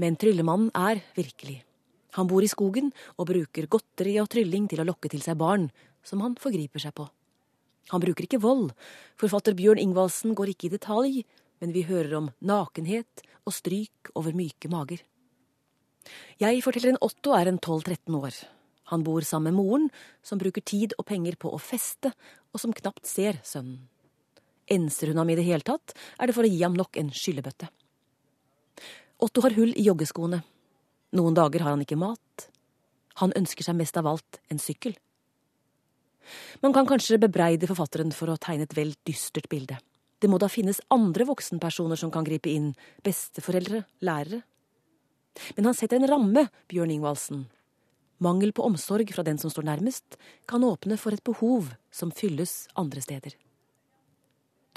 Men 0.00 0.16
Tryllemannen 0.16 0.70
er 0.76 1.02
virkelig. 1.16 1.62
Han 2.16 2.28
bor 2.28 2.44
i 2.44 2.50
skogen 2.50 2.90
og 3.16 3.28
bruker 3.30 3.68
godteri 3.72 4.18
og 4.20 4.30
trylling 4.32 4.68
til 4.68 4.82
å 4.82 4.86
lokke 4.88 5.10
til 5.12 5.22
seg 5.24 5.38
barn, 5.40 5.70
som 6.04 6.20
han 6.24 6.36
forgriper 6.40 6.82
seg 6.82 6.94
på. 6.96 7.06
Han 7.92 8.02
bruker 8.02 8.26
ikke 8.26 8.42
vold. 8.42 8.72
Forfatter 9.20 9.56
Bjørn 9.56 9.80
Ingvaldsen 9.80 10.36
går 10.38 10.52
ikke 10.52 10.68
i 10.68 10.74
detalj, 10.74 11.22
men 11.60 11.74
vi 11.74 11.84
hører 11.88 12.18
om 12.18 12.30
nakenhet 12.44 13.24
og 13.46 13.56
stryk 13.56 14.12
over 14.18 14.36
myke 14.36 14.70
mager. 14.72 15.02
Jeg 16.42 16.62
forteller 16.64 16.94
en 16.94 17.02
Otto 17.04 17.34
er 17.36 17.48
en 17.48 17.60
12-13 17.60 18.16
år. 18.18 18.36
Han 18.90 19.04
bor 19.06 19.24
sammen 19.24 19.54
med 19.54 19.60
moren, 19.60 19.90
som 20.22 20.40
bruker 20.40 20.64
tid 20.66 20.96
og 20.98 21.06
penger 21.08 21.38
på 21.40 21.52
å 21.52 21.60
feste, 21.62 22.10
og 22.52 22.60
som 22.60 22.74
knapt 22.76 23.06
ser 23.08 23.38
sønnen. 23.46 23.86
Enser 24.72 25.10
hun 25.10 25.20
ham 25.22 25.30
i 25.32 25.36
det 25.38 25.46
hele 25.46 25.64
tatt, 25.66 25.94
er 26.18 26.28
det 26.28 26.36
for 26.36 26.46
å 26.46 26.50
gi 26.50 26.60
ham 26.62 26.76
nok 26.76 26.98
en 27.00 27.12
skyllebøtte. 27.14 27.70
Otto 29.22 29.44
har 29.44 29.54
hull 29.54 29.70
i 29.78 29.86
joggeskoene. 29.86 30.42
Noen 31.14 31.36
dager 31.36 31.62
har 31.62 31.76
han 31.76 31.84
ikke 31.84 32.00
mat. 32.00 32.48
Han 33.20 33.34
ønsker 33.38 33.66
seg 33.66 33.78
mest 33.78 33.96
av 34.00 34.08
alt 34.10 34.40
en 34.50 34.60
sykkel. 34.62 34.96
Man 36.62 36.74
kan 36.74 36.88
kanskje 36.88 37.20
bebreide 37.22 37.68
forfatteren 37.70 38.12
for 38.16 38.32
å 38.32 38.38
tegne 38.40 38.66
et 38.66 38.76
vel 38.76 38.94
dystert 39.06 39.48
bilde. 39.52 39.78
Det 40.22 40.30
må 40.30 40.38
da 40.38 40.48
finnes 40.50 40.80
andre 40.94 41.26
voksenpersoner 41.26 41.98
som 41.98 42.12
kan 42.14 42.26
gripe 42.26 42.50
inn, 42.50 42.72
besteforeldre, 43.02 43.82
lærere. 44.06 44.42
Men 45.56 45.70
han 45.70 45.76
setter 45.76 45.98
en 45.98 46.10
ramme, 46.10 46.46
Bjørn 46.70 46.92
Ingvaldsen, 46.94 47.46
Mangel 48.22 48.52
på 48.54 48.62
omsorg 48.62 49.10
fra 49.14 49.24
den 49.26 49.38
som 49.42 49.50
står 49.50 49.66
nærmest, 49.66 50.18
kan 50.46 50.62
åpne 50.62 50.98
for 51.00 51.14
et 51.14 51.24
behov 51.26 51.72
som 51.90 52.12
fylles 52.14 52.68
andre 52.78 53.02
steder. 53.02 53.34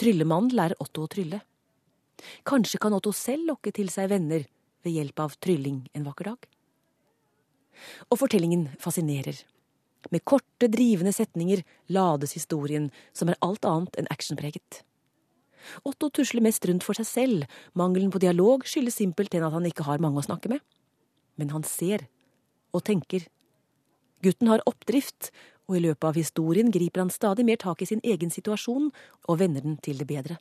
Tryllemannen 0.02 0.56
lærer 0.58 0.82
Otto 0.82 1.06
å 1.06 1.12
trylle. 1.12 1.44
Kanskje 2.48 2.80
kan 2.82 2.96
Otto 2.96 3.14
selv 3.16 3.50
lokke 3.50 3.74
til 3.76 3.90
seg 3.94 4.10
venner 4.14 4.46
ved 4.86 4.96
hjelp 4.96 5.20
av 5.26 5.36
trylling 5.42 5.84
en 5.94 6.06
vakker 6.08 6.32
dag? 6.32 6.48
Og 8.10 8.20
fortellingen 8.22 8.70
fascinerer. 8.80 9.42
Med 10.14 10.24
korte, 10.24 10.70
drivende 10.70 11.14
setninger 11.16 11.64
lades 11.90 12.36
historien, 12.38 12.92
som 13.14 13.30
er 13.30 13.40
alt 13.46 13.66
annet 13.66 13.98
enn 14.00 14.10
actionpreget. 14.14 14.84
Otto 15.84 16.12
tusler 16.14 16.44
mest 16.46 16.66
rundt 16.70 16.86
for 16.86 16.98
seg 16.98 17.08
selv, 17.10 17.46
mangelen 17.74 18.12
på 18.14 18.22
dialog 18.22 18.68
skyldes 18.70 19.00
simpelthen 19.02 19.44
at 19.44 19.56
han 19.56 19.66
ikke 19.66 19.88
har 19.88 20.04
mange 20.04 20.22
å 20.22 20.28
snakke 20.28 20.52
med. 20.52 20.62
Men 21.42 21.52
han 21.56 21.66
ser 21.68 22.06
og 22.76 22.86
tenker. 22.86 23.26
Gutten 24.24 24.52
har 24.52 24.64
oppdrift, 24.70 25.32
og 25.66 25.80
i 25.80 25.86
løpet 25.88 26.08
av 26.12 26.20
historien 26.20 26.70
griper 26.74 27.02
han 27.02 27.14
stadig 27.14 27.46
mer 27.48 27.58
tak 27.62 27.82
i 27.82 27.90
sin 27.90 28.04
egen 28.06 28.30
situasjon 28.34 28.92
og 29.26 29.40
vender 29.42 29.66
den 29.66 29.80
til 29.82 29.98
det 29.98 30.08
bedre. 30.10 30.38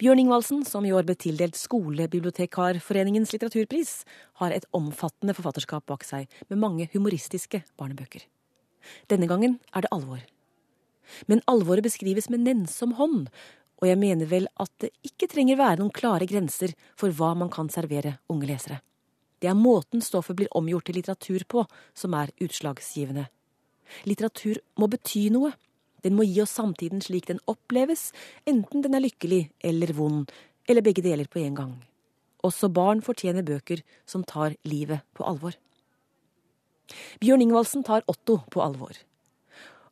Bjørn 0.00 0.18
Ingvaldsen, 0.24 0.64
som 0.66 0.84
i 0.86 0.92
år 0.92 1.06
ble 1.06 1.14
tildelt 1.18 1.56
Skolebibliotekarforeningens 1.58 3.32
litteraturpris, 3.34 4.02
har 4.42 4.54
et 4.54 4.66
omfattende 4.74 5.34
forfatterskap 5.36 5.86
bak 5.86 6.06
seg, 6.06 6.28
med 6.50 6.60
mange 6.62 6.88
humoristiske 6.94 7.62
barnebøker. 7.78 8.26
Denne 9.10 9.28
gangen 9.30 9.58
er 9.72 9.84
det 9.84 9.92
alvor. 9.94 10.22
Men 11.30 11.42
alvoret 11.50 11.86
beskrives 11.86 12.28
med 12.32 12.42
nennsom 12.46 12.96
hånd, 12.98 13.28
og 13.82 13.88
jeg 13.90 13.98
mener 13.98 14.30
vel 14.30 14.46
at 14.62 14.70
det 14.82 14.92
ikke 15.06 15.28
trenger 15.30 15.58
være 15.58 15.80
noen 15.80 15.94
klare 15.94 16.26
grenser 16.30 16.74
for 16.98 17.14
hva 17.14 17.32
man 17.38 17.50
kan 17.50 17.70
servere 17.72 18.16
unge 18.30 18.46
lesere. 18.50 18.78
Det 19.42 19.50
er 19.50 19.58
måten 19.58 20.02
stoffet 20.04 20.38
blir 20.38 20.52
omgjort 20.54 20.86
til 20.86 21.00
litteratur 21.00 21.42
på 21.50 21.64
som 21.98 22.14
er 22.14 22.30
utslagsgivende. 22.42 23.26
Litteratur 24.06 24.60
må 24.78 24.86
bety 24.92 25.26
noe. 25.34 25.50
Den 26.02 26.16
må 26.18 26.26
gi 26.26 26.40
oss 26.42 26.54
samtiden 26.58 27.02
slik 27.04 27.28
den 27.30 27.40
oppleves, 27.50 28.10
enten 28.48 28.82
den 28.82 28.96
er 28.98 29.04
lykkelig 29.04 29.44
eller 29.62 29.94
vond, 29.96 30.32
eller 30.68 30.84
begge 30.84 31.04
deler 31.04 31.28
på 31.30 31.42
en 31.42 31.58
gang. 31.58 31.74
Også 32.42 32.70
barn 32.74 33.02
fortjener 33.06 33.46
bøker 33.46 33.84
som 34.06 34.24
tar 34.26 34.56
livet 34.66 35.04
på 35.14 35.26
alvor. 35.26 35.54
Bjørn 37.22 37.44
Ingvaldsen 37.44 37.84
tar 37.86 38.04
Otto 38.10 38.40
på 38.50 38.62
alvor. 38.64 38.96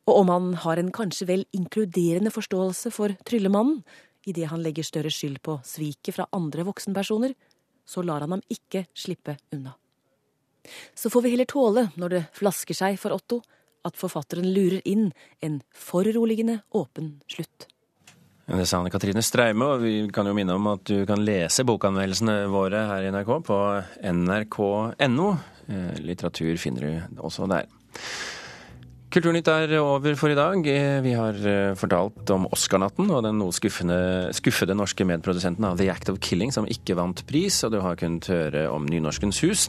Og 0.09 0.17
om 0.23 0.33
han 0.33 0.49
har 0.65 0.81
en 0.81 0.91
kanskje 0.95 1.29
vel 1.29 1.45
inkluderende 1.55 2.33
forståelse 2.35 2.91
for 2.95 3.15
Tryllemannen, 3.29 3.85
idet 4.27 4.51
han 4.51 4.63
legger 4.65 4.85
større 4.85 5.13
skyld 5.15 5.39
på 5.47 5.61
sviket 5.65 6.17
fra 6.17 6.27
andre 6.37 6.67
voksenpersoner, 6.67 7.37
så 7.87 8.03
lar 8.03 8.25
han 8.25 8.35
ham 8.37 8.43
ikke 8.53 8.85
slippe 8.95 9.37
unna. 9.55 9.77
Så 10.95 11.11
får 11.11 11.25
vi 11.25 11.33
heller 11.33 11.49
tåle, 11.49 11.87
når 11.97 12.13
det 12.13 12.23
flasker 12.37 12.77
seg 12.77 12.99
for 13.01 13.15
Otto, 13.17 13.41
at 13.87 13.99
forfatteren 13.99 14.49
lurer 14.53 14.81
inn 14.89 15.11
en 15.45 15.61
foruroligende 15.75 16.61
åpen 16.77 17.19
slutt. 17.31 17.69
Det 18.51 18.67
sa 18.67 18.81
Anne 18.81 18.91
Katrine 18.91 19.23
Streime, 19.23 19.63
og 19.63 19.85
vi 19.85 19.95
kan 20.11 20.27
jo 20.27 20.35
minne 20.35 20.57
om 20.59 20.67
at 20.73 20.83
du 20.89 21.05
kan 21.07 21.23
lese 21.23 21.63
bokanmeldelsene 21.69 22.49
våre 22.51 22.83
her 22.89 23.07
i 23.07 23.13
NRK 23.15 23.31
på 23.47 23.59
nrk.no. 24.11 25.29
Eh, 25.71 26.01
litteratur 26.03 26.59
finner 26.59 26.87
du 26.87 27.21
også 27.29 27.47
der. 27.51 27.69
Kulturnytt 29.11 29.49
er 29.51 29.73
over 29.83 30.15
for 30.15 30.31
i 30.31 30.37
dag. 30.39 30.63
Vi 31.03 31.13
har 31.19 31.35
eh, 31.35 31.73
fortalt 31.75 32.31
om 32.31 32.45
Oscar-natten 32.55 33.09
og 33.11 33.25
den 33.27 33.41
noe 33.41 33.51
skuffede 33.51 34.77
norske 34.79 35.07
medprodusenten 35.09 35.67
av 35.67 35.81
The 35.81 35.89
Act 35.91 36.13
of 36.13 36.21
Killing 36.23 36.53
som 36.55 36.69
ikke 36.71 36.95
vant 36.95 37.25
pris, 37.27 37.57
og 37.67 37.73
du 37.75 37.81
har 37.83 37.99
kunnet 37.99 38.29
høre 38.31 38.69
om 38.71 38.87
Nynorskens 38.87 39.41
hus. 39.43 39.65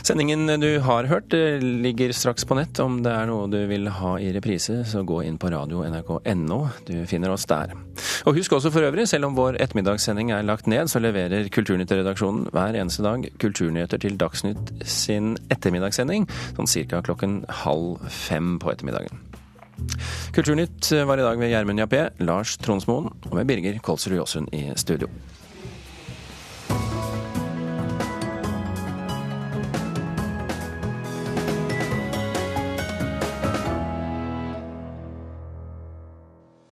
Sendingen 0.00 0.48
du 0.62 0.80
har 0.86 1.10
hørt 1.10 1.36
eh, 1.36 1.60
ligger 1.60 2.14
straks 2.16 2.48
på 2.48 2.56
nett. 2.56 2.80
Om 2.80 3.02
det 3.04 3.12
er 3.12 3.28
noe 3.28 3.50
du 3.52 3.58
vil 3.68 3.90
ha 3.92 4.14
i 4.24 4.30
reprise, 4.32 4.78
så 4.88 5.04
gå 5.04 5.20
inn 5.28 5.36
på 5.36 5.52
radio 5.52 5.84
nrk.no. 5.84 6.62
Du 6.88 6.96
finner 7.12 7.36
oss 7.36 7.44
der. 7.52 7.76
Og 8.24 8.40
husk 8.40 8.56
også 8.56 8.72
for 8.72 8.88
øvrig, 8.88 9.04
selv 9.12 9.28
om 9.28 9.36
vår 9.36 9.60
ettermiddagssending 9.60 10.32
er 10.32 10.48
lagt 10.48 10.64
ned, 10.70 10.88
så 10.88 11.04
leverer 11.04 11.52
Kulturnytt-redaksjonen 11.52 12.48
hver 12.56 12.80
eneste 12.80 13.04
dag 13.04 13.28
kulturnyheter 13.36 14.00
til 14.00 14.16
Dagsnytt 14.16 14.72
sin 14.88 15.34
ettermiddagssending, 15.52 16.24
sånn 16.56 16.72
cirka 16.78 17.04
klokken 17.04 17.42
halv 17.66 18.00
fem 18.08 18.56
på 18.56 18.72
ettermiddagen 18.72 18.77
ettermiddagen. 18.78 19.26
Kulturnytt 20.34 20.90
var 21.06 21.18
i 21.18 21.26
dag 21.26 21.38
ved 21.38 21.50
Gjermund 21.52 21.82
Jappé, 21.82 22.08
Lars 22.22 22.56
Tronsmoen 22.62 23.10
og 23.10 23.34
med 23.34 23.46
Birger 23.50 23.78
Kolsrud 23.82 24.16
Jåsund 24.18 24.54
i 24.54 24.68
studio. 24.78 25.10